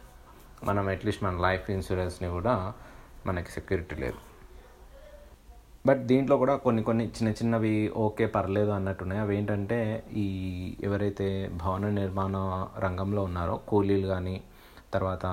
మనం 0.70 0.86
అట్లీస్ట్ 0.94 1.24
మన 1.26 1.36
లైఫ్ 1.48 1.68
ఇన్సూరెన్స్ని 1.76 2.30
కూడా 2.38 2.54
మనకి 3.28 3.50
సెక్యూరిటీ 3.56 3.96
లేదు. 4.04 4.20
బట్ 5.88 6.02
దీంట్లో 6.10 6.36
కూడా 6.42 6.56
కొన్ని 6.64 6.82
కొన్ని 6.88 7.06
చిన్న 7.18 7.30
చిన్నవి 7.40 7.74
ఓకే 8.06 8.26
పర్లేదు 8.36 8.72
అన్నట్టున్నాయి. 8.78 9.22
అవి 9.24 9.34
ఏంటంటే 9.38 9.78
ఈ 10.24 10.26
ఎవరైతే 10.88 11.28
భవన 11.62 11.90
నిర్మాణ 12.00 12.36
రంగంలో 12.86 13.22
ఉన్నారో 13.30 13.56
కూలీలు 13.70 14.08
కానీ 14.14 14.36
తర్వాత 14.96 15.26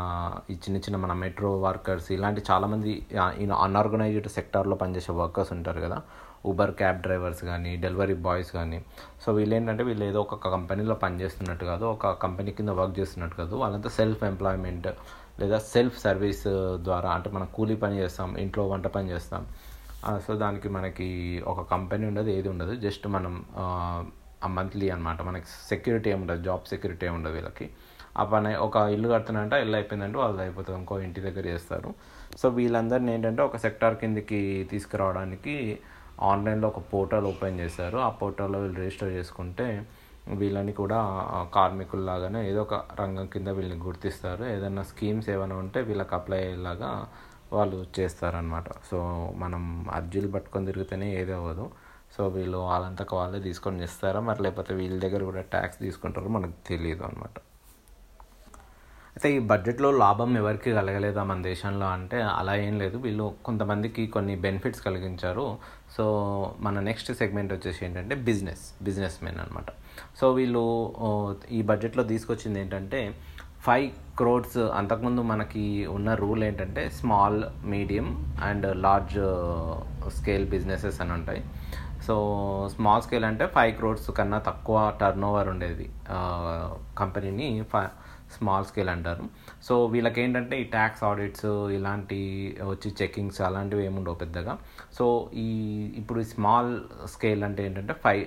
ఈ 0.53 0.55
చిన్న 0.65 0.77
చిన్న 0.85 0.97
మన 1.05 1.13
మెట్రో 1.23 1.51
వర్కర్స్ 1.67 2.09
ఇలాంటి 2.17 2.41
చాలామంది 2.51 2.93
అన్ఆర్గనైజ్డ్ 3.67 4.29
సెక్టార్లో 4.39 4.77
పనిచేసే 4.83 5.13
వర్కర్స్ 5.23 5.53
ఉంటారు 5.57 5.81
కదా. 5.87 5.99
ఊబర్ 6.51 6.73
క్యాబ్ 6.81 6.99
డ్రైవర్స్ 7.07 7.43
కానీ 7.51 7.73
డెలివరీ 7.85 8.17
బాయ్స్ 8.27 8.51
కానీ 8.59 8.79
సో 9.25 9.33
వీళ్ళు 9.39 9.55
ఏంటంటే 9.59 9.85
వీళ్ళు 9.91 10.05
ఏదో 10.11 10.21
ఒక 10.27 10.49
కంపెనీలో 10.57 10.97
పనిచేస్తున్నట్టు 11.05 11.65
కాదు 11.73 11.87
ఒక 11.95 12.13
కంపెనీ 12.25 12.53
కింద 12.59 12.75
వర్క్ 12.81 12.97
చేస్తున్నట్టు 13.01 13.39
కాదు 13.43 13.55
వాళ్ళంతా 13.63 13.93
సెల్ఫ్ 14.01 14.25
ఎంప్లాయ్మెంట్ 14.33 14.89
లేదా 15.41 15.59
సెల్ఫ్ 15.73 15.97
సర్వీస్ 16.07 16.45
ద్వారా 16.89 17.09
అంటే 17.17 17.31
మనం 17.37 17.49
కూలీ 17.57 17.75
పని 17.87 17.97
చేస్తాం 18.03 18.31
ఇంట్లో 18.45 18.63
వంట 18.75 18.87
పని 18.95 19.11
చేస్తాం. 19.15 19.43
సో 20.27 20.33
దానికి 20.43 20.69
మనకి 20.77 21.09
ఒక 21.53 21.61
కంపెనీ 21.73 22.05
ఉండదు 22.11 22.31
ఏది 22.37 22.49
ఉండదు. 22.53 22.75
జస్ట్ 22.85 23.07
మనం 23.17 23.35
మంత్లీ 24.57 24.87
అనమాట 24.95 25.21
మనకి 25.29 25.49
సెక్యూరిటీ 25.71 26.09
ఏమి 26.11 26.23
ఉండదు 26.25 26.43
జాబ్ 26.49 26.65
సెక్యూరిటీ 26.73 27.05
ఏమి 27.09 27.17
ఉండదు 27.19 27.35
వీళ్ళకి. 27.35 27.67
ఆ 28.21 28.25
పని 28.33 28.51
ఒక 28.67 28.77
ఇల్లు 28.95 29.09
కడుతున్నారంటే 29.13 29.57
ఇల్లు 29.65 29.77
అయిపోయిందంటే 29.79 30.19
వాళ్ళు 30.19 30.41
అయిపోతుంది 30.45 30.79
ఇంకో 30.81 30.95
ఇంటి 31.07 31.21
దగ్గర 31.27 31.45
చేస్తారు. 31.53 31.91
సో 32.41 32.47
వీళ్ళందరినీ 32.59 33.11
ఏంటంటే 33.15 33.43
ఒక 33.49 33.57
సెక్టార్ 33.65 33.97
కిందకి 34.03 34.41
తీసుకురావడానికి 34.71 35.57
ఆన్లైన్లో 36.23 36.69
ఒక 36.69 36.81
పోర్టల్ 36.93 37.27
ఓపెన్ 37.27 37.61
చేశారు. 37.61 37.99
ఆ 37.99 38.11
పోర్టల్లో 38.21 38.59
వీళ్ళు 38.61 38.79
రిజిస్టర్ 38.81 39.13
చేసుకుంటే 39.13 39.87
వీళ్ళని 40.41 40.73
కూడా 40.73 40.99
కార్మికుల్లాగానే 41.55 42.41
ఏదో 42.51 42.61
ఒక 42.63 42.75
రంగం 43.01 43.27
కింద 43.27 43.49
వీళ్ళని 43.49 43.81
గుర్తిస్తారు. 43.81 44.45
ఏదైనా 44.45 44.83
స్కీమ్స్ 44.83 45.29
ఏమైనా 45.31 45.57
ఉంటే 45.57 45.81
వీళ్ళకి 45.83 46.15
అప్లై 46.15 46.39
అయ్యేలాగా 46.47 46.91
వాళ్ళు 47.53 47.87
చేస్తారనమాట 47.99 48.69
సో 48.91 48.99
మనం 49.37 49.89
అర్జీలు 49.99 50.29
పట్టుకొని 50.29 50.67
తిరిగితేనే 50.67 51.09
ఏది 51.21 51.33
అవ్వదు. 51.33 51.67
సో 52.17 52.29
వీళ్ళు 52.29 52.59
వాళ్ళంతకు 52.59 53.17
వాళ్ళే 53.17 53.41
తీసుకొని 53.41 53.81
చేస్తారా? 53.83 54.21
మరి 54.21 54.43
లేకపోతే 54.43 54.75
వీళ్ళ 54.75 54.99
దగ్గర 55.07 55.23
కూడా 55.25 55.41
ట్యాక్స్ 55.41 55.79
తీసుకుంటారో 55.79 56.29
మనకు 56.29 56.57
తెలియదు 56.69 57.05
అనమాట 57.05 57.39
అయితే 59.17 59.29
ఈ 59.37 59.39
బడ్జెట్లో 59.51 59.89
లాభం 60.03 60.31
ఎవరికి 60.41 60.71
కలగలేదా 60.79 61.23
మన 61.29 61.39
దేశంలో 61.49 61.87
అంటే 61.97 62.19
అలా 62.39 62.55
ఏం 62.65 62.75
లేదు. 62.83 62.97
వీళ్ళు 63.05 63.27
కొంతమందికి 63.47 64.03
కొన్ని 64.17 64.35
బెనిఫిట్స్ 64.45 64.83
కలిగించారు. 64.89 65.45
సో 65.95 66.05
మన 66.67 66.81
నెక్స్ట్ 66.89 67.11
సెగ్మెంట్ 67.21 67.53
వచ్చేసి 67.57 67.81
ఏంటంటే 67.87 68.15
బిజినెస్ 68.29 68.65
బిజినెస్ 68.89 69.17
మెన్ 69.25 69.39
అనమాట 69.45 69.71
సో 70.19 70.29
వీళ్ళు 70.39 70.65
ఈ 71.59 71.61
బడ్జెట్లో 71.71 72.05
తీసుకొచ్చింది 72.13 72.61
ఏంటంటే 72.65 73.01
ఫైవ్ 73.67 73.89
క్రోడ్స్ 74.19 74.59
అంతకుముందు 74.81 75.21
మనకి 75.33 75.65
ఉన్న 75.97 76.09
రూల్ 76.23 76.43
ఏంటంటే 76.49 76.83
small 76.99 77.39
medium 77.75 78.09
and 78.49 78.67
large 78.85 79.19
scale 80.19 80.47
businesses 80.55 80.99
అని 81.05 81.15
ఉంటాయి. 81.19 81.43
సో 82.07 82.15
స్మాల్ 82.75 83.05
స్కేల్ 83.07 83.27
అంటే 83.31 83.47
ఫైవ్ 83.57 83.73
క్రోడ్స్ 83.79 84.11
కన్నా 84.19 84.39
తక్కువ 84.49 84.77
టర్న్ 85.01 85.25
ఓవర్ 85.31 85.49
ఉండేది 85.55 85.87
కంపెనీని 87.01 87.49
ఫై 87.73 87.83
స్మాల్ 88.35 88.67
స్కేల్ 88.71 88.91
అంటారు. 88.95 89.25
సో 89.67 89.75
వీళ్ళకి 89.93 90.19
ఏంటంటే 90.25 90.55
ఈ 90.63 90.65
ట్యాక్స్ 90.77 91.03
ఆడిట్స్ 91.09 91.49
ఇలాంటి 91.77 92.19
వచ్చి 92.73 92.91
చెకింగ్స్ 93.01 93.41
అలాంటివి 93.49 93.85
ఏముండవు 93.89 94.19
పెద్దగా. 94.23 94.55
సో 94.99 95.07
ఈ 95.47 95.51
ఇప్పుడు 96.01 96.23
స్మాల్ 96.33 96.73
స్కేల్ 97.15 97.45
అంటే 97.49 97.65
ఏంటంటే 97.69 97.97
five 98.07 98.25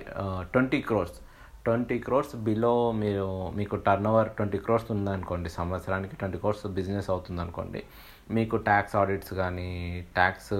twenty 0.54 0.80
crores 0.88 1.18
twenty 1.64 1.96
crores 2.04 2.34
below 2.46 2.74
మీరు 3.02 3.26
మీకు 3.58 3.76
టర్న్ 3.86 4.08
ఓవర్ 4.10 4.28
ట్వంటీ 4.36 4.58
క్రోర్స్ 4.66 4.88
ఉందనుకోండి 4.94 5.48
సంవత్సరానికి 5.58 6.14
ట్వంటీ 6.20 6.38
క్రోర్స్ 6.42 6.64
బిజినెస్ 6.78 7.08
అవుతుంది 7.14 7.40
అనుకోండి 7.44 7.80
మీకు 8.36 8.56
ట్యాక్స్ 8.68 8.94
ఆడిట్స్ 9.00 9.32
కానీ 9.40 9.68
ట్యాక్స్ 10.16 10.54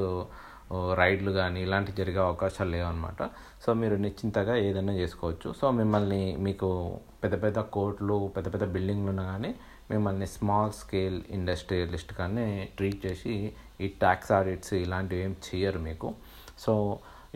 రైడ్లు 1.00 1.32
కానీ 1.40 1.58
ఇలాంటివి 1.66 1.96
జరిగే 2.00 2.20
అవకాశాలు 2.26 2.70
లేవన్నమాట. 2.76 3.22
సో 3.64 3.70
మీరు 3.80 3.96
నిశ్చింతగా 4.04 4.54
ఏదైనా 4.66 4.94
చేసుకోవచ్చు. 5.00 5.48
సో 5.60 5.66
మిమ్మల్ని 5.80 6.22
మీకు 6.46 6.68
పెద్ద 7.22 7.34
పెద్ద 7.44 7.58
కోట్లు 7.76 8.18
పెద్ద 8.36 8.48
పెద్ద 8.54 8.66
బిల్డింగ్లు 8.74 9.10
ఉన్నా 9.14 9.24
కానీ 9.32 9.52
మిమ్మల్ని 9.92 10.26
స్మాల్ 10.36 10.74
స్కేల్ 10.80 11.20
ఇండస్ట్రియలిస్ట్ 11.38 12.12
కానీ 12.20 12.48
ట్రీట్ 12.76 13.00
చేసి 13.06 13.34
ఈ 13.84 13.88
ట్యాక్స్ 14.02 14.30
ఆడిట్స్ 14.38 14.74
ఇలాంటివి 14.84 15.22
ఏం 15.26 15.32
చేయరు 15.46 15.80
మీకు. 15.88 16.08
సో 16.64 16.74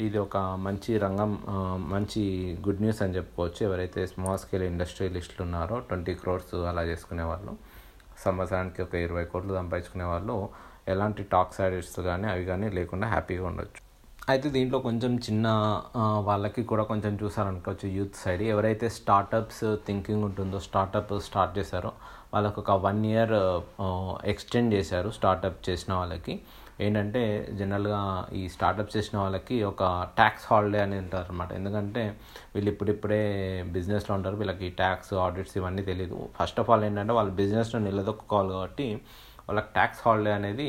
ఇది 0.06 0.18
ఒక 0.26 0.36
మంచి 0.66 0.92
రంగం 1.04 1.32
మంచి 1.94 2.22
గుడ్ 2.66 2.82
న్యూస్ 2.84 3.00
అని 3.04 3.16
చెప్పుకోవచ్చు. 3.18 3.60
ఎవరైతే 3.68 4.00
స్మాల్ 4.12 4.38
స్కేల్ 4.44 4.64
ఇండస్ట్రియలిస్టులు 4.72 5.42
ఉన్నారో 5.46 5.76
ట్వంటీ 5.88 6.14
క్రోర్స్ 6.20 6.54
అలా 6.70 6.82
చేసుకునే 6.90 7.26
వాళ్ళు 7.30 7.52
సంవత్సరానికి 8.24 8.80
ఒక 8.86 8.94
ఇరవై 9.06 9.24
కోట్లు 9.32 9.54
సంపాదించుకునే 9.60 10.06
వాళ్ళు 10.12 10.36
ఎలాంటి 10.92 11.22
టాక్స్ 11.34 11.60
ఆడిట్స్ 11.66 11.98
కానీ 12.08 12.26
అవి 12.34 12.44
కానీ 12.50 12.68
లేకుండా 12.78 13.06
హ్యాపీగా 13.14 13.44
ఉండొచ్చు. 13.50 13.80
అయితే 14.32 14.48
దీంట్లో 14.56 14.78
కొంచెం 14.88 15.12
చిన్న 15.26 15.46
వాళ్ళకి 16.28 16.62
కూడా 16.70 16.84
కొంచెం 16.90 17.14
చూసారనుకోవచ్చు 17.22 17.86
యూత్ 17.96 18.16
సైడ్. 18.22 18.42
ఎవరైతే 18.52 18.86
స్టార్టప్స్ 18.98 19.64
థింకింగ్ 19.86 20.24
ఉంటుందో 20.28 20.58
స్టార్టప్ 20.68 21.12
స్టార్ట్ 21.28 21.52
చేశారో 21.58 21.90
వాళ్ళకు 22.34 22.58
ఒక 22.62 22.74
వన్ 22.86 23.02
ఇయర్ 23.12 23.34
ఎక్స్టెండ్ 24.32 24.70
చేశారు 24.76 25.08
స్టార్టప్ 25.18 25.58
చేసిన 25.68 25.90
వాళ్ళకి. 26.00 26.34
ఏంటంటే 26.84 27.20
జనరల్గా 27.58 27.98
ఈ 28.38 28.40
స్టార్టప్ 28.54 28.90
చేసిన 28.94 29.16
వాళ్ళకి 29.22 29.56
ఒక 29.72 29.82
ట్యాక్స్ 30.16 30.46
హాలిడే 30.50 30.80
అని 30.84 30.96
అంటారు 31.02 31.28
అనమాట 31.30 31.50
ఎందుకంటే 31.58 32.02
వీళ్ళు 32.54 32.70
ఇప్పుడిప్పుడే 32.72 33.20
బిజినెస్లో 33.76 34.12
ఉంటారు 34.18 34.38
వీళ్ళకి 34.40 34.68
ట్యాక్స్ 34.80 35.12
ఆడిట్స్ 35.26 35.54
ఇవన్నీ 35.60 35.84
తెలియదు 35.90 36.18
ఫస్ట్ 36.38 36.58
ఆఫ్ 36.62 36.70
ఆల్ 36.74 36.84
ఏంటంటే 36.88 37.14
వాళ్ళు 37.18 37.34
బిజినెస్లో 37.42 37.80
నిలదొక్కుకోవాలి 37.88 38.52
కాబట్టి 38.56 38.88
వాళ్ళకి 39.48 39.70
ట్యాక్స్ 39.76 40.02
హాలిడే 40.06 40.32
అనేది 40.38 40.68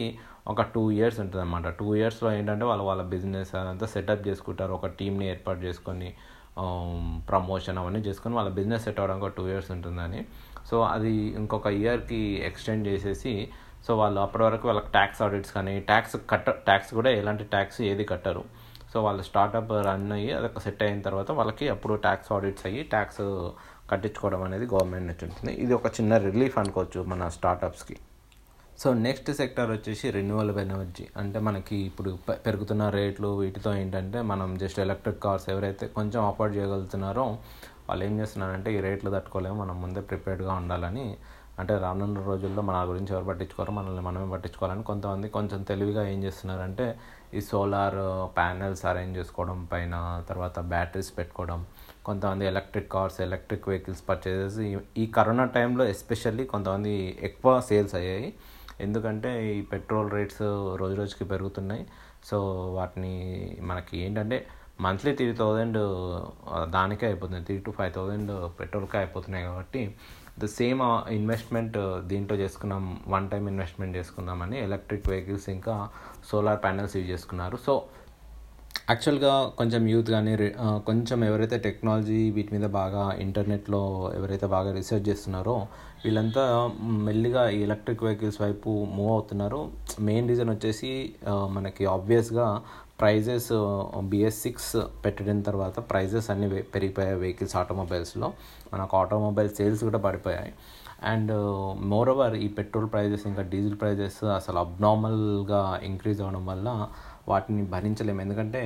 ఒక 0.52 0.64
టూ 0.74 0.82
ఇయర్స్ 0.96 1.20
ఉంటుంది 1.24 1.42
అనమాట 1.44 1.68
టూ 1.80 1.88
ఇయర్స్లో 2.00 2.30
ఏంటంటే 2.38 2.66
వాళ్ళు 2.70 2.84
వాళ్ళ 2.90 3.04
బిజినెస్ 3.14 3.52
అదంతా 3.60 3.88
సెటప్ 3.94 4.24
చేసుకుంటారు. 4.28 4.74
ఒక 4.80 4.88
టీమ్ని 5.00 5.26
ఏర్పాటు 5.34 5.62
చేసుకొని 5.68 6.10
um, 6.64 7.06
ప్రమోషన్ 7.30 7.78
అవన్నీ 7.82 8.02
చేసుకొని 8.08 8.36
వాళ్ళ 8.40 8.52
బిజినెస్ 8.60 8.84
సెట్ 8.88 9.00
అవ్వడానికి 9.02 9.26
ఒక 9.28 9.34
టూ 9.38 9.46
ఇయర్స్ 9.52 9.72
ఉంటుందని. 9.76 10.20
సో 10.70 10.76
అది 10.96 11.14
ఇంకొక 11.40 11.68
ఇయర్కి 11.82 12.22
ఎక్స్టెండ్ 12.50 12.86
చేసేసి 12.92 13.34
సో 13.86 13.94
వాళ్ళు 14.02 14.20
అప్పటి 14.26 14.44
వరకు 14.48 14.66
వాళ్ళకి 14.70 14.90
ట్యాక్స్ 14.96 15.20
ఆడిట్స్ 15.26 15.52
కానీ 15.58 15.74
ట్యాక్స్ 15.90 16.16
కట్ట 16.32 16.50
ట్యాక్స్ 16.70 16.92
కూడా 17.00 17.10
ఎలాంటి 17.22 17.44
ట్యాక్స్ 17.56 17.80
ఏది 17.90 18.06
కట్టరు. 18.14 18.44
సో 18.92 19.02
వాళ్ళు 19.06 19.24
స్టార్టప్ 19.30 19.72
రన్ 19.88 20.10
అయ్యి 20.18 20.32
అదొక 20.38 20.60
సెట్ 20.66 20.84
అయిన 20.88 21.02
తర్వాత 21.08 21.32
వాళ్ళకి 21.40 21.66
అప్పుడు 21.76 21.94
ట్యాక్స్ 22.06 22.30
ఆడిట్స్ 22.36 22.66
అయ్యి 22.70 22.84
ట్యాక్స్ 22.94 23.24
కట్టించుకోవడం 23.92 24.44
అనేది 24.48 24.68
గవర్నమెంట్ 24.74 25.08
నుంచి 25.12 25.26
ఉంటుంది. 25.30 25.54
ఇది 25.64 25.74
ఒక 25.80 25.88
చిన్న 25.98 26.18
రిలీఫ్ 26.28 26.58
అనుకోవచ్చు 26.64 27.02
మన 27.14 27.28
స్టార్టప్స్కి 27.38 27.98
సో 28.82 28.90
నెక్స్ట్ 29.06 29.30
సెక్టర్ 29.40 29.70
వచ్చేసి 29.72 30.12
రెన్యూవబుల్ 30.12 30.60
ఎనర్జీ 30.64 31.06
అంటే 31.18 31.40
మనకి 31.40 31.76
ఇప్పుడు 31.90 32.12
పెరుగుతున్న 32.46 32.84
రేట్లు 32.96 33.30
వీటితో 33.42 33.72
ఏంటంటే 33.82 34.20
మనం 34.32 34.50
జస్ట్ 34.62 34.80
ఎలక్ట్రిక్ 34.86 35.22
కార్స్ 35.26 35.46
ఎవరైతే 35.54 35.86
కొంచెం 35.98 36.22
అఫోర్డ్ 36.32 36.54
చేయగలుగుతున్నారో 36.58 37.26
వాళ్ళు 37.88 38.04
ఏం 38.06 38.14
చేస్తున్నారంటే 38.20 38.70
ఈ 38.78 38.80
రేట్లు 38.86 39.10
తట్టుకోలేము 39.16 39.58
మనం 39.64 39.76
ముందే 39.82 40.02
ప్రిపేర్డ్గా 40.02 40.54
ఉండాలని. 40.54 41.08
అంటే 41.60 41.74
రానున్న 41.84 42.22
రోజుల్లో 42.30 42.62
మన 42.70 42.78
గురించి 42.90 43.12
ఎవరు 43.14 43.28
పట్టించుకోరు 43.30 43.72
మనల్ని 43.72 44.02
మనమే 44.02 44.28
పట్టించుకోవాలని 44.34 44.84
కొంతమంది 44.84 45.28
కొంచెం 45.30 45.60
తెలివిగా 45.70 46.04
ఏం 46.14 46.20
చేస్తున్నారంటే 46.24 46.88
ఈ 47.38 47.42
సోలార్ 47.50 48.00
ప్యానెల్స్ 48.38 48.84
అరేంజ్ 48.92 49.18
చేసుకోవడం 49.20 49.60
పైన 49.72 49.96
తర్వాత 50.30 50.60
బ్యాటరీస్ 50.74 51.12
పెట్టుకోవడం 51.18 51.62
కొంతమంది 52.06 52.46
electric 52.52 52.90
cars 52.96 53.22
electric 53.28 53.70
vehicles 53.70 54.04
purchases 54.10 54.60
ఈ 55.04 55.06
కరోనా 55.18 55.46
టైంలో 55.58 55.86
ఎస్పెషల్లీ 55.94 56.46
కొంతమంది 56.54 56.94
ఎక్కువ 57.30 57.54
సేల్స్ 57.70 57.96
అయ్యాయి. 58.02 58.28
ఎందుకంటే 58.86 59.32
ఈ 59.54 59.62
పెట్రోల్ 59.74 60.10
రేట్స్ 60.18 60.44
రోజు 60.82 60.96
రోజుకి 61.02 61.26
పెరుగుతున్నాయి. 61.34 61.84
సో 62.30 62.38
వాటిని 62.78 63.16
మనకి 63.72 63.96
ఏంటంటే 64.06 64.38
మంత్లీ 64.86 65.12
త్రీ 65.18 65.28
థౌజండ్ 65.42 65.78
దానికే 66.76 67.06
అయిపోతుంది. 67.10 67.44
త్రీ 67.48 67.58
టు 67.66 67.72
ఫైవ్ 67.80 67.92
థౌజండ్ 67.98 68.32
పెట్రోల్కే 68.60 68.98
అయిపోతున్నాయి 69.02 69.46
కాబట్టి 69.50 69.82
ద 70.42 70.48
సేమ్ 70.60 70.82
ఇన్వెస్ట్మెంట్ 71.18 71.78
దీంట్లో 72.12 72.36
చేసుకున్నాం 72.44 72.86
వన్ 73.14 73.28
టైం 73.34 73.44
ఇన్వెస్ట్మెంట్ 73.52 73.94
చేసుకుందామని 74.00 74.58
ఎలక్ట్రిక్ 74.68 75.06
వెహికల్స్ 75.12 75.48
ఇంకా 75.58 75.76
సోలార్ 76.30 76.60
ప్యానల్స్ 76.66 76.96
యూజ్ 76.98 77.10
చేసుకున్నారు. 77.14 77.58
సో 77.68 77.76
యాక్చువల్గా 78.92 79.34
కొంచెం 79.60 79.84
యూత్ 79.92 80.10
కానీ 80.16 80.34
కొంచెం 80.90 81.20
ఎవరైతే 81.28 81.58
టెక్నాలజీ 81.68 82.20
వీటి 82.36 82.52
మీద 82.56 82.66
బాగా 82.80 83.04
ఇంటర్నెట్లో 83.26 83.82
ఎవరైతే 84.18 84.48
బాగా 84.56 84.72
రీసెర్చ్ 84.80 85.06
చేస్తున్నారో 85.10 85.56
వీళ్ళంతా 86.06 86.44
మెల్లిగా 87.08 87.44
ఈ 87.50 87.60
ఎలక్ట్రిక్ 87.68 88.02
వెహికల్స్ 88.04 88.40
వైపు 88.42 88.70
మూవ్ 88.96 89.12
అవుతున్నారు. 89.12 89.60
మెయిన్ 90.08 90.28
రీజన్ 90.30 90.50
వచ్చేసి 90.50 90.92
మనకి 91.56 91.84
ఆబ్వియస్గా 91.86 92.48
ప్రైజెస్ 93.02 93.50
బిఎస్ 94.12 94.40
సిక్స్ 94.42 94.76
పెట్టిన 95.06 95.42
తర్వాత 95.42 95.80
ప్రైజెస్ 95.92 96.28
అన్నీ 96.32 96.48
పెరిగిపోయాయి 96.74 97.18
వెహికల్స్ 97.24 97.56
ఆటోమొబైల్స్లో 97.62 98.28
మనకు 98.74 98.94
ఆటోమొబైల్ 98.98 99.50
సేల్స్ 99.50 99.84
కూడా 99.84 100.00
పడిపోయాయి. 100.08 100.54
అండ్ 101.04 101.32
మోర్ 101.92 102.10
ఓవర్ 102.10 102.36
ఈ 102.36 102.48
పెట్రోల్ 102.48 102.90
ప్రైజెస్ 102.94 103.24
ఇంకా 103.28 103.42
డీజిల్ 103.54 103.78
ప్రైజెస్ 103.82 104.20
అసలు 104.24 104.58
అబ్నార్మల్గా 104.66 105.80
ఇంక్రీజ్ 105.84 106.22
అవ్వడం 106.22 106.46
వల్ల 106.46 106.88
వాటిని 107.28 107.64
భరించలేము. 107.74 108.22
ఎందుకంటే 108.22 108.62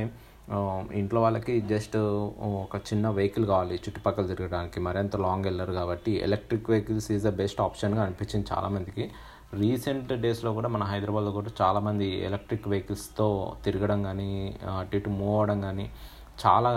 Um, 0.55 0.83
ఇంట్లో 0.99 1.19
వాళ్ళకి 1.23 1.55
జస్ట్ 1.71 1.95
uh, 1.97 2.45
ఒక 2.63 2.77
చిన్న 2.87 3.09
వెహికల్ 3.17 3.45
కావాలి. 3.49 3.75
చుట్టుపక్కల 3.85 4.25
తిరగడానికి. 4.31 4.79
మరింత 4.87 5.15
లాంగ్ 5.25 5.45
వెళ్ళరు 5.49 5.73
కాబట్టి 5.79 6.11
electric 6.27 6.69
vehicles 6.73 7.07
is 7.15 7.25
the 7.27 7.31
best 7.41 7.59
ఆప్షన్గా 7.65 8.01
అనిపించింది 8.05 8.47
చాలామందికి. 8.53 9.03
రీసెంట్ 9.61 10.11
డేస్లో 10.23 10.51
కూడా 10.57 10.69
మన 10.75 10.83
హైదరాబాద్లో 10.91 11.33
కూడా 11.37 11.51
చాలామంది 11.61 12.07
ఎలక్ట్రిక్ 12.29 12.65
వెహికల్స్తో 12.73 13.27
తిరగడం 13.65 13.99
కానీ 14.09 14.31
అటు 14.79 14.97
ఇటు 14.99 15.11
మూవ్ 15.19 15.35
అవ్వడం 15.35 15.61
కానీ 15.67 15.85
చాలా 16.45 16.71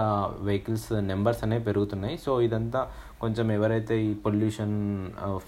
వెహికల్స్ 0.48 0.88
నెంబర్స్ 1.12 1.42
అనేవి 1.46 1.64
పెరుగుతున్నాయి. 1.70 2.16
సో 2.26 2.34
ఇదంతా 2.48 2.82
కొంచెం 3.24 3.48
ఎవరైతే 3.58 3.96
ఈ 4.08 4.12
పొల్యూషన్ 4.26 4.76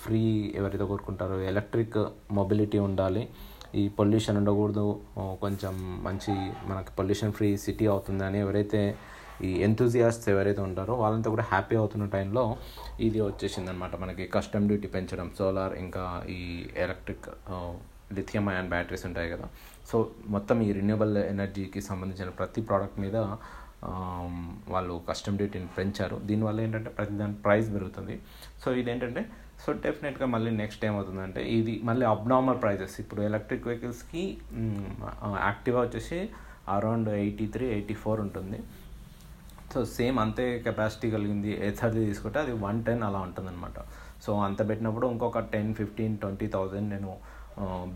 ఫ్రీ 0.02 0.22
uh, 0.36 0.58
ఎవరైతే 0.60 0.86
కోరుకుంటారో 0.92 1.38
ఎలక్ట్రిక్ 1.52 2.00
మొబిలిటీ 2.38 2.80
ఉండాలి. 2.88 3.24
ఈ 3.80 3.82
పొల్యూషన్ 3.98 4.36
ఉండకూడదు. 4.40 4.86
కొంచెం 5.44 5.74
మంచి 6.06 6.32
మనకి 6.70 6.92
పొల్యూషన్ 6.98 7.34
ఫ్రీ 7.38 7.50
సిటీ 7.64 7.86
అవుతుందని 7.94 8.38
ఎవరైతే 8.44 8.80
ఈ 9.46 9.50
ఎంతూజియాస్ట్స్ 9.66 10.28
ఎవరైతే 10.32 10.60
ఉంటారో 10.68 10.94
వాళ్ళంతా 11.02 11.28
కూడా 11.34 11.44
హ్యాపీ 11.52 11.74
అవుతున్న 11.80 12.04
టైంలో 12.14 12.44
ఇది 13.06 13.18
వచ్చేసింది 13.28 13.70
అనమాట 13.72 13.94
మనకి 14.02 14.24
కస్టమ్ 14.36 14.66
డ్యూటీ 14.70 14.88
పెంచడం 14.94 15.28
సోలార్ 15.38 15.74
ఇంకా 15.84 16.04
ఈ 16.36 16.40
ఎలక్ట్రిక్ 16.84 17.26
లిథియం 18.16 18.46
అయాన్ 18.52 18.70
బ్యాటరీస్ 18.74 19.04
ఉంటాయి 19.08 19.28
కదా. 19.34 19.46
సో 19.90 19.96
మొత్తం 20.34 20.56
ఈ 20.66 20.70
రిన్యూబుల్ 20.78 21.14
ఎనర్జీకి 21.34 21.80
సంబంధించిన 21.90 22.30
ప్రతి 22.40 22.62
ప్రోడక్ట్ 22.68 22.98
మీద 23.04 23.16
వాళ్ళు 24.74 24.94
కస్టమ్ 25.08 25.38
డ్యూటీని 25.40 25.68
పెంచారు. 25.78 26.16
దీనివల్ల 26.28 26.58
ఏంటంటే 26.66 26.90
ప్రతి 26.98 27.14
దాని 27.22 27.36
ప్రైస్ 27.46 27.68
పెరుగుతుంది. 27.74 28.14
సో 28.62 28.68
ఇదేంటంటే 28.82 29.22
సో 29.62 29.72
డెఫినెట్గా 29.84 30.26
మళ్ళీ 30.34 30.50
నెక్స్ట్ 30.62 30.82
ఏమవుతుందంటే 30.88 31.42
ఇది 31.58 31.74
మళ్ళీ 31.88 32.04
అబ్నార్మల్ 32.14 32.58
ప్రైజెస్. 32.64 32.94
ఇప్పుడు 33.02 33.20
ఎలక్ట్రిక్ 33.28 33.66
వెహికల్స్కి 33.70 34.22
యాక్టివా 35.48 35.78
వచ్చేసి 35.86 36.18
around 36.76 37.08
eighty 37.22 37.46
three 37.54 37.66
eighty 37.76 37.94
four 38.02 38.20
ఉంటుంది. 38.24 38.58
సో 39.72 39.80
సేమ్ 39.96 40.16
అంతే 40.24 40.44
కెపాసిటీ 40.66 41.08
కలిగింది 41.14 41.52
ఎథర్ది 41.68 42.02
తీసుకుంటే 42.08 42.38
అది 42.44 42.52
వన్ 42.64 42.80
టెన్ 42.88 43.02
అలా 43.08 43.20
ఉంటుందన్నమాట. 43.28 43.78
సో 44.24 44.32
అంత 44.48 44.60
పెట్టినప్పుడు 44.68 45.06
ఇంకొక 45.14 45.40
టెన్ 45.54 45.72
ఫిఫ్టీన్ 45.78 46.14
ట్వంటీ 46.24 46.48
థౌజండ్ 46.56 46.88
నేను 46.94 47.12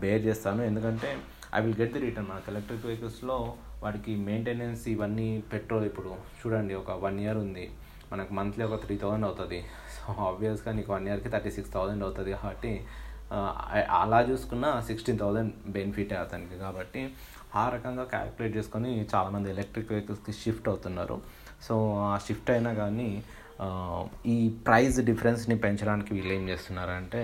బేర్ 0.01 0.21
చేస్తాను. 0.27 0.61
ఎందుకంటే 0.69 1.09
I 1.57 1.59
will 1.65 1.77
get 1.81 1.93
the 1.95 2.01
return. 2.05 2.27
మనకు 2.31 2.49
ఎలక్ట్రిక్ 2.53 2.85
వెహికల్స్లో 2.89 3.37
వాటికి 3.83 4.11
మెయింటెనెన్స్ 4.27 4.83
ఇవన్నీ 4.93 5.27
పెట్రోల్ 5.53 5.85
ఇప్పుడు 5.91 6.11
చూడండి 6.39 6.73
ఒక 6.81 6.91
వన్ 7.05 7.17
ఇయర్ 7.23 7.39
ఉంది. 7.45 7.65
మనకు 8.11 8.31
మంత్లీ 8.39 8.63
ఒక 8.67 8.77
త్రీ 8.83 8.95
థౌజండ్ 9.03 9.27
అవుతుంది. 9.29 9.59
ఆబ్వియస్గా 10.27 10.71
నీకు 10.77 10.89
వన్ 10.95 11.07
ఇయర్కి 11.09 11.29
థర్టీ 11.35 11.51
సిక్స్ 11.57 11.73
థౌజండ్ 11.77 12.03
అవుతుంది 12.07 12.31
కాబట్టి 12.37 12.73
అలా 14.01 14.19
చూసుకున్న 14.29 14.65
సిక్స్టీన్ 14.87 15.19
థౌజండ్ 15.23 15.51
బెనిఫిట్ 15.75 16.13
అతనికి. 16.21 16.55
కాబట్టి 16.63 17.01
ఆ 17.61 17.63
రకంగా 17.75 18.03
క్యాలిక్యులేట్ 18.13 18.55
చేసుకొని 18.57 18.91
చాలామంది 19.13 19.47
ఎలక్ట్రిక్ 19.55 19.91
వెహికల్స్కి 19.93 20.33
షిఫ్ట్ 20.41 20.67
అవుతున్నారు. 20.71 21.17
సో 21.67 21.75
ఆ 22.09 22.15
షిఫ్ట్ 22.25 22.49
అయినా 22.55 22.71
కానీ 22.81 23.09
ఈ 24.33 24.37
ప్రైస్ 24.67 24.97
డిఫరెన్స్ని 25.11 25.55
పెంచడానికి 25.65 26.11
వీళ్ళు 26.17 26.33
ఏం 26.39 26.43
చేస్తున్నారంటే 26.51 27.23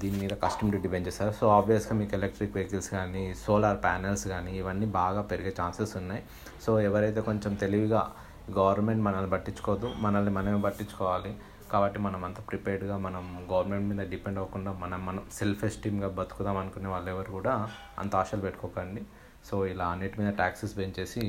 దీని 0.00 0.16
మీద 0.22 0.34
కస్టమ్ 0.44 0.70
డ్యూటీ 0.72 0.88
పెంచేస్తారు. 0.94 1.32
సో 1.40 1.44
ఆబ్వియస్గా 1.56 1.94
మీకు 2.00 2.14
ఎలక్ట్రిక్ 2.18 2.54
వెహికల్స్ 2.58 2.90
కానీ 2.96 3.22
సోలార్ 3.44 3.78
ప్యానెల్స్ 3.84 4.24
కానీ 4.34 4.52
ఇవన్నీ 4.60 4.86
బాగా 5.00 5.20
పెరిగే 5.30 5.52
ఛాన్సెస్ 5.60 5.94
ఉన్నాయి. 6.00 6.22
సో 6.64 6.72
ఎవరైతే 6.88 7.20
కొంచెం 7.30 7.54
తెలివిగా 7.62 8.02
గవర్నమెంట్ 8.58 9.02
మనల్ని 9.08 9.30
పట్టించుకోదు 9.34 9.88
మనల్ని 10.04 10.32
మనమే 10.38 10.60
పట్టించుకోవాలి 10.68 11.32
కాబట్టి 11.74 11.98
మనం 12.06 12.20
అంత 12.28 12.38
ప్రిపేర్డ్గా 12.50 12.96
మనం 13.06 13.24
గవర్నమెంట్ 13.50 13.86
మీద 13.90 14.02
డిపెండ్ 14.12 14.38
అవ్వకుండా 14.40 14.72
మనం 14.82 15.00
మనం 15.08 15.22
సెల్ఫ్ 15.38 15.62
ఎస్టీమ్గా 15.68 16.08
బతుకుదాం 16.18 16.56
అనుకునే 16.62 16.88
వాళ్ళు 16.94 17.10
ఎవరు 17.14 17.30
కూడా 17.38 17.54
అంత 18.02 18.12
ఆశలు 18.22 18.42
పెట్టుకోకండి. 18.46 19.02
సో 19.48 19.54
ఇలా 19.72 19.86
అన్నిటి 19.94 20.16
మీద 20.20 20.30
ట్యాక్సెస్ 20.40 20.74
పెంచేసి 20.80 21.22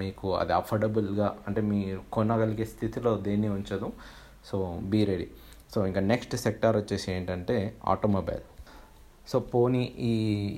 మీకు 0.00 0.28
అది 0.40 0.52
అఫోర్డబుల్గా 0.58 1.28
అంటే 1.48 1.60
మీరు 1.72 2.00
కొనగలిగే 2.16 2.66
స్థితిలో 2.74 3.10
దేన్ని 3.26 3.48
ఉంచదు. 3.56 3.88
సో 4.50 4.58
బీ 4.92 5.00
రెడీ 5.10 5.26
సో 5.72 5.78
ఇంకా 5.88 6.00
నెక్స్ట్ 6.12 6.34
సెక్టార్ 6.44 6.76
వచ్చేసి 6.80 7.08
ఏంటంటే 7.14 7.56
ఆటోమొబైల్ 7.92 8.44
సో 9.30 9.38
పోనీ 9.52 9.82
ఈ 10.10 10.12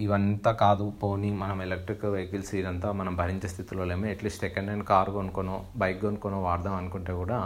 ఇవంతా 0.04 0.50
కాదు. 0.64 0.84
పోనీ 1.02 1.30
మనం 1.42 1.58
ఎలక్ట్రిక్ 1.64 2.04
వెహికల్స్ 2.16 2.52
ఇదంతా 2.60 2.88
మనం 3.00 3.12
భరించే 3.20 3.48
స్థితిలో 3.54 3.84
లేము. 3.90 4.04
At least 4.14 4.42
second 4.46 4.68
hand 4.70 4.86
car 4.90 5.10
కొనుక్కోనో 5.16 5.56
bike 5.82 5.98
కొనుక్కోనో 6.06 6.38
వాడదాం 6.48 6.76
అనుకుంటే 6.80 7.14
కూడా 7.22 7.38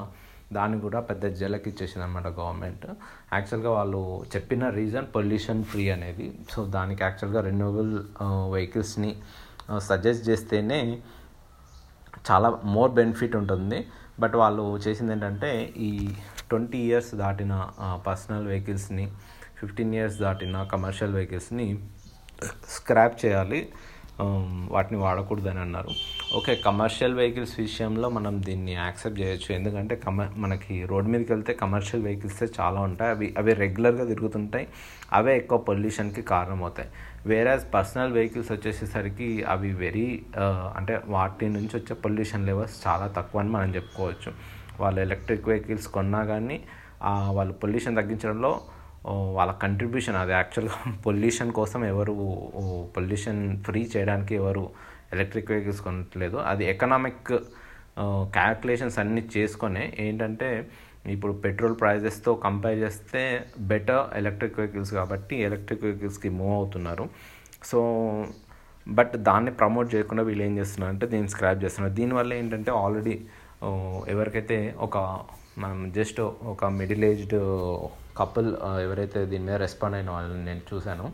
దాన్ని 0.52 0.76
కూడా 0.80 1.00
పెద్ద 1.00 1.26
జలకి 1.40 1.66
ఇచ్చేసింది 1.70 2.04
అనమాట 2.07 2.26
గవర్నమెంట్ 2.26 2.87
యాక్చువల్గా 3.33 3.70
వాళ్ళు 3.70 4.00
చెప్పిన 4.35 4.68
రీజన్ 4.68 5.07
పొల్యూషన్ 5.16 5.64
ఫ్రీ 5.64 5.85
అనేది. 5.88 6.26
సో 6.50 6.64
దానికి 6.76 7.02
యాక్చువల్గా 7.04 7.40
రెన్యూవబుల్ 7.40 7.92
వెహికల్స్ని 8.54 9.11
సజెస్ట్ 9.88 10.24
చేస్తేనే 10.28 10.80
చాలా 12.30 12.50
మోర్ 12.64 12.92
బెనిఫిట్ 13.00 13.37
ఉంటుంది. 13.37 13.78
బట్ 14.20 14.35
వాళ్ళు 14.42 14.64
చేసింది 14.87 15.12
ఏంటంటే 15.12 15.50
ఈ 15.76 15.90
ట్వంటీ 16.50 16.78
ఇయర్స్ 16.78 17.14
దాటిన 17.14 17.54
పర్సనల్ 18.07 18.46
వెహికల్స్ని 18.46 19.07
ఫిఫ్టీన్ 19.61 19.94
ఇయర్స్ 19.94 20.18
దాటిన 20.18 20.62
కమర్షియల్ 20.72 21.14
వెహికల్స్ని 21.14 21.66
స్క్రాప్ 22.76 23.16
చేయాలి. 23.24 23.61
వాటిని 24.74 24.98
వాడకూడదని 25.05 25.61
అన్నారు 25.64 25.92
ఓకే 26.38 26.53
కమర్షియల్ 26.66 27.14
వెహికల్స్ 27.20 27.55
విషయంలో 27.61 28.09
మనం 28.16 28.35
దీన్ని 28.46 28.72
యాక్సెప్ట్ 28.74 29.18
చేయొచ్చు. 29.20 29.48
ఎందుకంటే 29.55 29.94
కమ 30.05 30.27
మనకి 30.44 30.74
రోడ్ 30.90 31.09
మీదకి 31.12 31.33
వెళ్తే 31.33 31.53
కమర్షియల్ 31.62 32.05
వెహికల్స్ 32.05 32.42
చాలా 32.61 32.81
ఉంటాయి. 32.88 33.11
అవి 33.14 33.29
అవి 33.38 33.55
రెగ్యులర్గా 33.62 34.05
తిరుగుతుంటాయి. 34.12 34.66
అవే 35.12 35.33
ఎక్కువ 35.37 35.59
పొల్యూషన్కి 35.70 36.22
కారణమవుతాయి. 36.33 36.88
వేరాజ్ 37.27 37.66
పర్సనల్ 37.74 38.12
వెహికల్స్ 38.12 38.53
వచ్చేసేసరికి 38.53 39.29
అవి 39.55 39.70
వెరీ 39.85 40.07
అంటే 40.79 40.94
వాటి 41.16 41.48
నుంచి 41.57 41.74
వచ్చే 41.81 41.96
పొల్యూషన్ 42.05 42.46
లెవెల్స్ 42.50 42.77
చాలా 42.87 43.09
తక్కువ 43.18 43.42
అని 43.42 43.53
మనం 43.57 43.70
చెప్పుకోవచ్చు. 43.79 44.33
వాళ్ళు 44.81 45.00
ఎలక్ట్రిక్ 45.07 45.48
వెహికల్స్ 45.48 45.88
కొన్నా 45.96 46.22
కానీ 46.33 46.59
వాళ్ళు 47.37 47.55
పొల్యూషన్ 47.62 47.96
తగ్గించడంలో 47.96 48.53
వాళ్ళ 49.36 49.52
కంట్రిబ్యూషన్ 49.64 50.18
అది 50.22 50.32
యాక్చువల్గా 50.38 50.76
పొల్యూషన్ 51.06 51.50
కోసం 51.58 51.80
ఎవరు 51.92 52.14
పొల్యూషన్ 52.96 53.42
ఫ్రీ 53.66 53.80
చేయడానికి 53.94 54.34
ఎవరు 54.40 54.64
ఎలక్ట్రిక్ 55.14 55.50
వెహికల్స్ 55.52 55.82
కొనట్లేదు. 55.86 56.36
అది 56.50 56.64
ఎకనామిక్ 56.72 57.32
క్యాల్కులేషన్స్ 58.36 58.98
అన్నీ 59.02 59.22
చేసుకొని 59.36 59.84
ఏంటంటే 60.04 60.48
ఇప్పుడు 61.14 61.32
పెట్రోల్ 61.44 61.76
ప్రైజెస్తో 61.82 62.32
కంపేర్ 62.46 62.78
చేస్తే 62.84 63.22
బెటర్ 63.72 64.02
ఎలక్ట్రిక్ 64.20 64.56
వెహికల్స్ 64.60 64.92
కాబట్టి 64.98 65.34
ఎలక్ట్రిక్ 65.48 65.84
వెహికల్స్కి 65.86 66.30
మూవ్ 66.38 66.54
అవుతున్నారు. 66.58 67.04
సో 67.70 67.80
బట్ 68.86 69.14
దాన్ని 69.28 69.52
ప్రమోట్ 69.60 69.88
చేయకుండా 69.94 70.22
వీళ్ళు 70.28 70.44
ఏం 70.48 70.54
చేస్తున్నారు 70.60 70.92
అంటే 70.94 71.06
దీన్ని 71.12 71.30
స్క్రాప్ 71.34 71.60
చేస్తున్నారు. 71.64 71.94
దీనివల్ల 72.00 72.32
ఏంటంటే 72.40 72.70
ఆల్రెడీ 72.82 73.14
ఎవరికైతే 74.14 74.58
ఒక 74.86 74.96
మనం 75.62 75.78
జస్ట్ 75.98 76.20
ఒక 76.52 76.64
మిడిల్ 76.80 77.04
ఏజ్డ్ 77.10 77.38
కపుల్ 78.18 78.50
ఎవరైతే 78.87 79.20
దీని 79.33 79.44
మీద 79.48 79.57
రెస్పాండ్ 79.66 79.96
అయిన 79.98 80.11
వాళ్ళని 80.16 80.44
నేను 80.50 80.62
చూశాను 80.70 81.07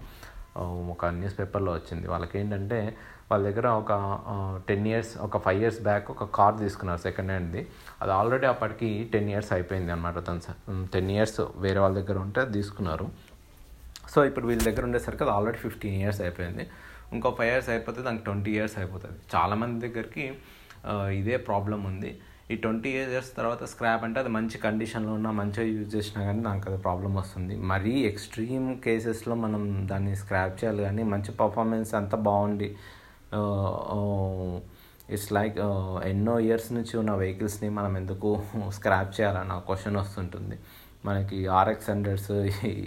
ఒక 0.93 1.07
న్యూస్ 1.21 1.37
పేపర్లో 1.41 1.73
వచ్చింది. 1.79 2.07
వాళ్ళకి 2.13 2.35
ఏంటంటే 2.41 2.79
వాళ్ళ 3.31 3.43
దగ్గర 3.49 3.67
ఒక 3.81 3.93
టెన్ 4.69 4.87
ఇయర్స్ 4.91 5.13
ఒక 5.27 5.39
ఫైవ్ 5.45 5.61
ఇయర్స్ 5.63 5.81
బ్యాక్ 5.89 6.07
ఒక 6.15 6.25
కార్ 6.39 6.57
తీసుకున్నారు 6.63 7.01
సెకండ్ 7.05 7.31
హ్యాండ్ది 7.33 7.61
అది 8.03 8.13
ఆల్రెడీ 8.19 8.47
అప్పటికి 8.53 8.89
టెన్ 9.13 9.29
ఇయర్స్ 9.33 9.51
అయిపోయింది 9.57 9.93
అనమాట 9.95 10.19
తను 10.29 10.87
టెన్ 10.95 11.11
ఇయర్స్ 11.17 11.39
వేరే 11.65 11.81
వాళ్ళ 11.85 11.95
దగ్గర 12.01 12.19
ఉంటే 12.27 12.45
తీసుకున్నారు. 12.57 13.07
సో 14.13 14.19
ఇప్పుడు 14.31 14.47
వీళ్ళ 14.51 14.63
దగ్గర 14.69 14.85
ఉండేసరికి 14.89 15.23
అది 15.27 15.33
ఆల్రెడీ 15.37 15.61
ఫిఫ్టీన్ 15.67 15.97
ఇయర్స్ 16.01 16.21
అయిపోయింది. 16.25 16.65
ఇంకో 17.17 17.31
ఫైవ్ 17.39 17.51
ఇయర్స్ 17.53 17.71
అయిపోతే 17.75 18.01
దానికి 18.07 18.25
ట్వంటీ 18.29 18.51
ఇయర్స్ 18.57 18.77
అయిపోతుంది. 18.81 19.19
చాలామంది 19.35 19.79
దగ్గరికి 19.87 20.25
ఇదే 21.21 21.37
ప్రాబ్లం 21.49 21.81
ఉంది. 21.91 22.11
ఈ 22.53 22.57
ట్వంటీ 22.63 22.91
ఇయర్స్ 22.99 23.29
తర్వాత 23.37 23.63
స్క్రాప్ 23.73 24.05
అంటే 24.07 24.19
అది 24.23 24.31
మంచి 24.37 24.57
కండిషన్లో 24.65 25.13
ఉన్న 25.19 25.29
మంచిగా 25.41 25.65
యూజ్ 25.73 25.91
చేసినా 25.97 26.21
కానీ 26.29 26.41
నాకు 26.47 26.65
అది 26.71 26.79
ప్రాబ్లం 26.87 27.13
వస్తుంది. 27.21 27.55
మరీ 27.73 27.93
ఎక్స్ట్రీమ్ 28.11 28.67
కేసెస్లో 28.87 29.35
మనం 29.45 29.63
దాన్ని 29.91 30.15
స్క్రాప్ 30.23 30.55
చేయాలి 30.61 30.83
కానీ 30.89 31.03
మంచి 31.13 31.33
పర్ఫార్మెన్స్ 31.43 31.93
అంతా 31.99 32.19
బాగుండి. 32.29 32.69
ఇట్స్ 35.15 35.31
లైక్ 35.37 35.57
ఎన్నో 36.11 36.35
ఇయర్స్ 36.47 36.69
నుంచి 36.79 36.95
ఉన్న 37.03 37.13
వెహికల్స్ని 37.23 37.69
మనం 37.79 37.93
ఎందుకు 38.01 38.31
స్క్రాప్ 38.79 39.13
చేయాలన్న 39.19 39.55
క్వశ్చన్ 39.69 39.99
వస్తుంటుంది. 40.03 40.59
మనకి 41.09 41.39
ఆర్ఎక్స్ 41.61 41.89
హండ్రెడ్స్ 41.93 42.33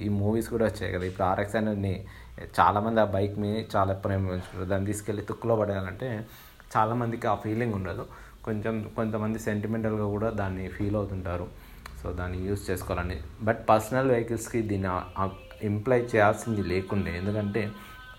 ఈ 0.05 0.09
మూవీస్ 0.21 0.49
కూడా 0.55 0.65
వచ్చాయి 0.71 0.91
కదా. 0.95 1.05
ఇప్పుడు 1.11 1.25
ఆర్ఎక్స్ 1.31 1.55
హండ్రెడ్ని 1.59 1.95
చాలామంది 2.59 3.01
ఆ 3.05 3.07
బైక్ని 3.15 3.53
చాలా 3.75 3.93
ప్రేమించుకుంటారు 4.03 4.67
దాన్ని 4.73 4.87
తీసుకెళ్ళి 4.91 5.23
తుక్కులో 5.31 5.55
పడేయాలంటే 5.61 6.09
చాలామందికి 6.75 7.27
ఆ 7.31 7.35
ఫీలింగ్ 7.45 7.75
ఉండదు. 7.79 8.05
కొంచెం 8.45 8.75
కొంతమంది 8.95 9.39
సెంటిమెంటల్గా 9.39 10.05
కూడా 10.05 10.29
దాన్ని 10.29 10.67
ఫీల్ 10.67 10.95
అవుతుంటారు. 10.95 11.47
సో 12.03 12.11
దాన్ని 12.11 12.39
యూజ్ 12.47 12.63
చేసుకోవాలని. 12.69 13.17
బట్ 13.41 13.69
పర్సనల్ 13.69 14.11
వెహికల్స్కి 14.11 14.61
దీన్ని 14.61 14.89
ఇంప్లై 15.65 15.99
చేయాల్సింది 16.01 16.63
లేకుండే. 16.63 17.17
ఎందుకంటే 17.17 17.71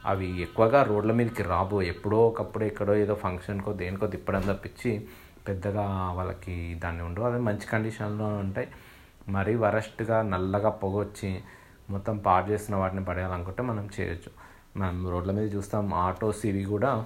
అవి 0.06 0.42
ఎక్కువగా 0.42 0.82
రోడ్ల 0.82 1.12
మీదకి 1.12 1.42
రాబో 1.42 1.82
ఎప్పుడో 1.82 2.18
ఒకప్పుడు 2.28 2.64
ఎక్కడో 2.64 2.94
ఏదో 2.94 3.14
ఫంక్షన్కో 3.14 3.72
దేనికో 3.72 4.06
తిప్పడం 4.06 4.40
తప్పించి 4.40 5.06
పెద్దగా 5.48 5.84
వాళ్ళకి 6.12 6.80
దాన్ని 6.84 7.02
ఉండవు. 7.02 7.26
అవి 7.26 7.40
మంచి 7.40 7.66
కండిషన్లో 7.72 8.26
ఉంటాయి. 8.26 8.68
మరీ 9.28 9.54
వరస్ట్గా 9.54 10.22
నల్లగా 10.22 10.68
పొగొచ్చి 10.68 11.30
మొత్తం 11.90 12.16
పాడు 12.18 12.46
చేసిన 12.50 12.76
వాటిని 12.76 13.04
పడేయాలనుకుంటే 13.04 13.62
మనం 13.62 13.88
చేయొచ్చు. 14.00 14.30
మనం 14.76 15.08
రోడ్ల 15.10 15.30
మీద 15.30 15.54
చూస్తాం 15.54 15.94
ఆటోస్ 15.94 16.46
ఇవి 16.46 16.64
కూడా 16.64 17.04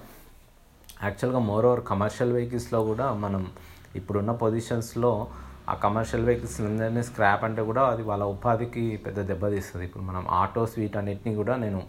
యాక్చువల్గా 1.03 1.39
మోర్ 1.39 1.65
ఓవర్ 1.65 1.81
కమర్షియల్ 1.83 2.33
వెహికల్స్లో 2.33 2.79
కూడా 2.83 3.13
మనం 3.13 3.43
ఇప్పుడున్న 3.95 4.31
పొజిషన్స్లో 4.31 5.11
ఆ 5.69 5.73
కమర్షియల్ 5.73 6.25
వెహికల్స్ 6.25 6.61
అందరినీ 6.61 7.03
స్క్రాప్ 7.03 7.43
అంటే 7.43 7.61
కూడా 7.61 7.83
అది 7.83 8.03
వాళ్ళ 8.03 8.23
ఉపాధికి 8.23 8.83
పెద్ద 8.97 9.19
దెబ్బతీస్తుంది 9.27 9.85
ఇప్పుడు 9.85 10.03
మనం 10.03 10.23
ఆటోస్ 10.29 10.79
వీటన్నిటిని 10.79 11.35
కూడా 11.35 11.55
నేను 11.55 11.81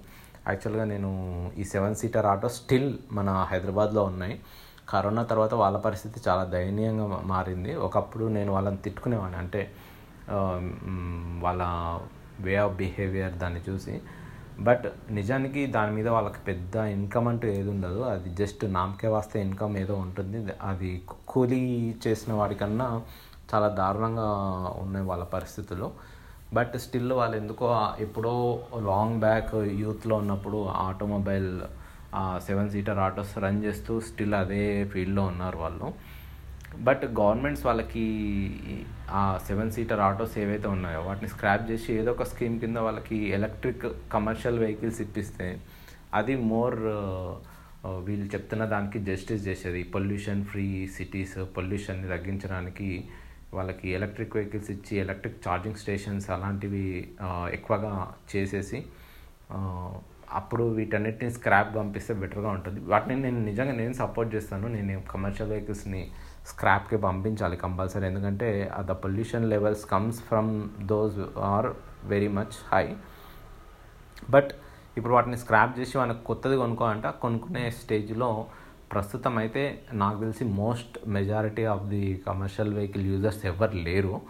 యాక్చువల్గా 0.48 0.84
నేను 0.84 1.10
ఈ 1.58 1.64
సెవెన్ 1.64 1.94
సీటర్ 1.94 2.26
ఆటో 2.26 2.48
స్టిల్ 2.48 2.90
మన 3.12 3.30
హైదరాబాద్లో 3.50 4.02
ఉన్నాయి. 4.02 4.40
కరోనా 4.88 5.22
తర్వాత 5.22 5.54
వాళ్ళ 5.54 5.76
పరిస్థితి 5.78 6.18
చాలా 6.28 6.44
దయనీయంగా 6.44 7.06
మారింది. 7.24 7.74
ఒకప్పుడు 7.86 8.24
నేను 8.36 8.52
వాళ్ళని 8.52 8.76
తిట్టుకునేవాడిని. 8.76 9.38
అంటే 9.38 9.60
వాళ్ళ 11.42 11.62
వే 12.40 12.54
ఆఫ్ 12.56 12.74
బిహేవియర్ 12.74 13.32
దాన్ని 13.32 13.60
చూసి 13.68 13.94
బట్ 14.60 14.84
నిజానికి 15.10 15.66
దాని 15.66 15.92
మీద 15.92 16.08
వాళ్ళకి 16.08 16.40
పెద్ద 16.48 16.76
ఇన్కమ్ 16.76 17.28
అంటూ 17.28 17.48
ఏది 17.48 17.70
ఉండదు. 17.70 18.00
అది 18.00 18.34
జస్ట్ 18.34 18.72
నామకే 18.72 19.08
వాస్తే 19.08 19.40
ఇన్కమ్ 19.42 19.76
ఏదో 19.76 19.94
ఉంటుంది. 19.94 20.52
అది 20.62 21.02
కూలీ 21.28 21.60
చేసిన 22.06 22.32
వాడికన్నా 22.32 23.02
చాలా 23.54 23.68
దారుణంగా 23.68 24.28
ఉన్నాయి 24.76 25.06
వాళ్ళ 25.06 25.24
పరిస్థితులు. 25.24 25.90
బట్ 26.54 26.76
స్టిల్ 26.76 27.12
వాళ్ళు 27.12 27.36
ఎందుకో 27.36 27.66
ఎప్పుడో 27.98 28.60
లాంగ్ 28.76 29.20
బ్యాక్ 29.20 29.54
యూత్లో 29.54 30.16
ఉన్నప్పుడు 30.16 30.66
automobile 30.66 31.60
seven 32.38 32.70
seater 32.70 32.98
autos 32.98 33.38
run 33.38 33.64
చేస్తూ 33.64 34.00
స్టిల్ 34.00 34.34
అదే 34.34 34.84
ఫీల్డ్లో 34.84 35.22
ఉన్నారు 35.22 35.58
వాళ్ళు. 35.58 36.09
బట్ 36.78 37.04
గవర్నమెంట్స్ 37.04 37.66
వాళ్ళకి 37.66 38.04
ఆ 39.10 39.40
సెవెన్ 39.46 39.72
సీటర్ 39.72 40.00
ఆటోస్ 40.00 40.38
ఏవైతే 40.38 40.68
ఉన్నాయో 40.68 41.00
వాటిని 41.00 41.28
స్క్రాప్ 41.28 41.70
చేసి 41.70 41.94
ఏదో 41.94 42.10
ఒక 42.12 42.22
స్కీమ్ 42.22 42.60
కింద 42.60 42.76
వాళ్ళకి 42.76 43.16
ఎలక్ట్రిక్ 43.28 43.86
కమర్షియల్ 44.12 44.58
వెహికల్స్ 44.58 45.00
ఇప్పిస్తే 45.00 45.60
అది 46.14 46.36
మోర్ 46.36 46.76
వీళ్ళు 47.86 48.26
చెప్తున్న 48.26 48.64
దానికి 48.64 48.98
జస్టిస్ 48.98 49.46
చేసేది. 49.48 49.82
పొల్యూషన్ 49.82 50.44
ఫ్రీ 50.44 50.86
సిటీస్ 50.86 51.38
పొల్యూషన్ని 51.56 52.08
తగ్గించడానికి 52.08 53.04
వాళ్ళకి 53.54 53.88
ఎలక్ట్రిక్ 53.88 54.36
వెహికల్స్ 54.36 54.70
ఇచ్చి 54.70 54.98
ఎలక్ట్రిక్ 54.98 55.48
ఛార్జింగ్ 55.48 55.74
స్టేషన్స్ 55.74 56.30
అలాంటివి 56.30 57.08
ఎక్కువగా 57.52 58.12
చేసేసి 58.36 58.84
అప్పుడు 60.32 60.64
వీటన్నిటిని 60.64 61.30
స్క్రాప్ 61.30 61.76
పంపిస్తే 61.76 62.14
బెటర్గా 62.14 62.50
ఉంటుంది. 62.50 62.80
వాటిని 62.80 63.22
నేను 63.22 63.44
నిజంగా 63.44 63.72
నేను 63.72 63.92
సపోర్ట్ 63.92 64.34
చేస్తాను. 64.34 64.68
నేను 64.68 65.02
కమర్షియల్ 65.10 65.50
వెహికల్స్ని 65.50 66.10
స్క్రాప్కి 66.46 66.96
పంపించాలి 66.96 67.56
కంపల్సరీ. 67.56 68.06
ఎందుకంటే 68.06 68.70
the 68.80 68.90
pollution 68.90 69.50
levels 69.50 69.84
comes 69.86 70.20
from 70.22 70.68
those 70.82 71.38
are 71.38 71.68
very 72.04 72.28
much 72.28 72.56
high 72.72 72.96
but 74.30 74.50
ఇప్పుడు 74.96 75.14
వాటిని 75.14 75.36
స్క్రాప్ 75.36 75.80
చేసి 75.80 75.98
మనకు 75.98 76.24
కొత్తది 76.24 76.56
కొనుక్కోవాలంటే 76.56 77.10
కొనుక్కునే 77.22 77.70
స్టేజ్లో 77.70 78.46
ప్రస్తుతం 78.92 79.38
అయితే 79.38 79.82
నాకు 79.92 80.20
తెలిసి 80.20 80.44
most 80.44 81.08
majority 81.08 81.64
of 81.64 81.82
the 81.82 82.22
commercial 82.26 82.74
vehicle 82.74 83.06
users 83.06 83.46
ఎవరు 83.46 83.76
లేరు. 83.76 84.20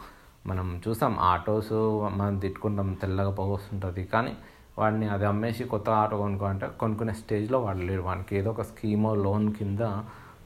మనం 0.46 0.82
చూసాం 0.88 1.18
ఆటోస్ 1.18 1.72
మనం 2.16 2.38
తిట్టుకుంటాం 2.38 2.94
తెల్లగా 3.02 3.30
పోగొస్తుంటుంది. 3.30 4.04
కానీ 4.04 4.36
వాడిని 4.78 5.08
అది 5.08 5.24
అమ్మేసి 5.26 5.64
కొత్త 5.64 5.90
ఆటో 5.90 6.16
కొనుక్కోవాలంటే 6.16 6.66
కొనుక్కునే 6.80 7.12
స్టేజ్లో 7.12 7.58
వాడు 7.60 7.78
లేరు. 7.78 8.02
వానికి 8.02 8.36
ఏదో 8.36 8.50
ఒక 8.50 8.62
స్కీమో 8.62 9.14
లోన్ 9.14 9.52
కింద 9.52 9.80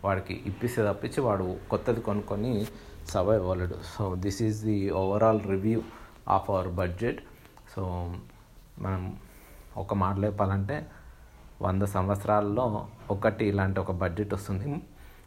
వాడికి 0.05 0.35
ఇప్పిస్తే 0.47 0.83
తప్పించి 0.83 1.21
వాడు 1.21 1.47
కొత్తది 1.71 2.01
కొనుక్కొని 2.01 2.67
survive 3.09 3.43
అవ్వలేడు 3.43 3.77
so 3.95 4.14
this 4.14 4.43
is 4.43 4.64
the 4.64 4.90
overall 4.90 5.40
review 5.47 5.83
of 6.29 6.51
our 6.51 6.69
budget 6.69 7.21
so 7.77 7.83
మనం 8.79 9.17
ఒక 9.77 9.95
మాట 9.95 10.25
చెప్పాలంటే 10.25 10.87
వంద 11.62 11.83
సంవత్సరాల్లో 11.83 12.87
ఒకటి 13.11 13.45
ఇలాంటి 13.45 13.81
ఒక 13.81 13.93
బడ్జెట్ 13.93 14.35
వస్తుంది. 14.35 14.69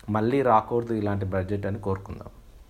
మళ్ళీ 0.09 0.41
రాకూడదు 0.41 0.93
ఇలాంటి 0.93 1.25
బడ్జెట్ 1.25 1.65
అని 1.65 1.79
కోరుకుందాం. 1.79 2.29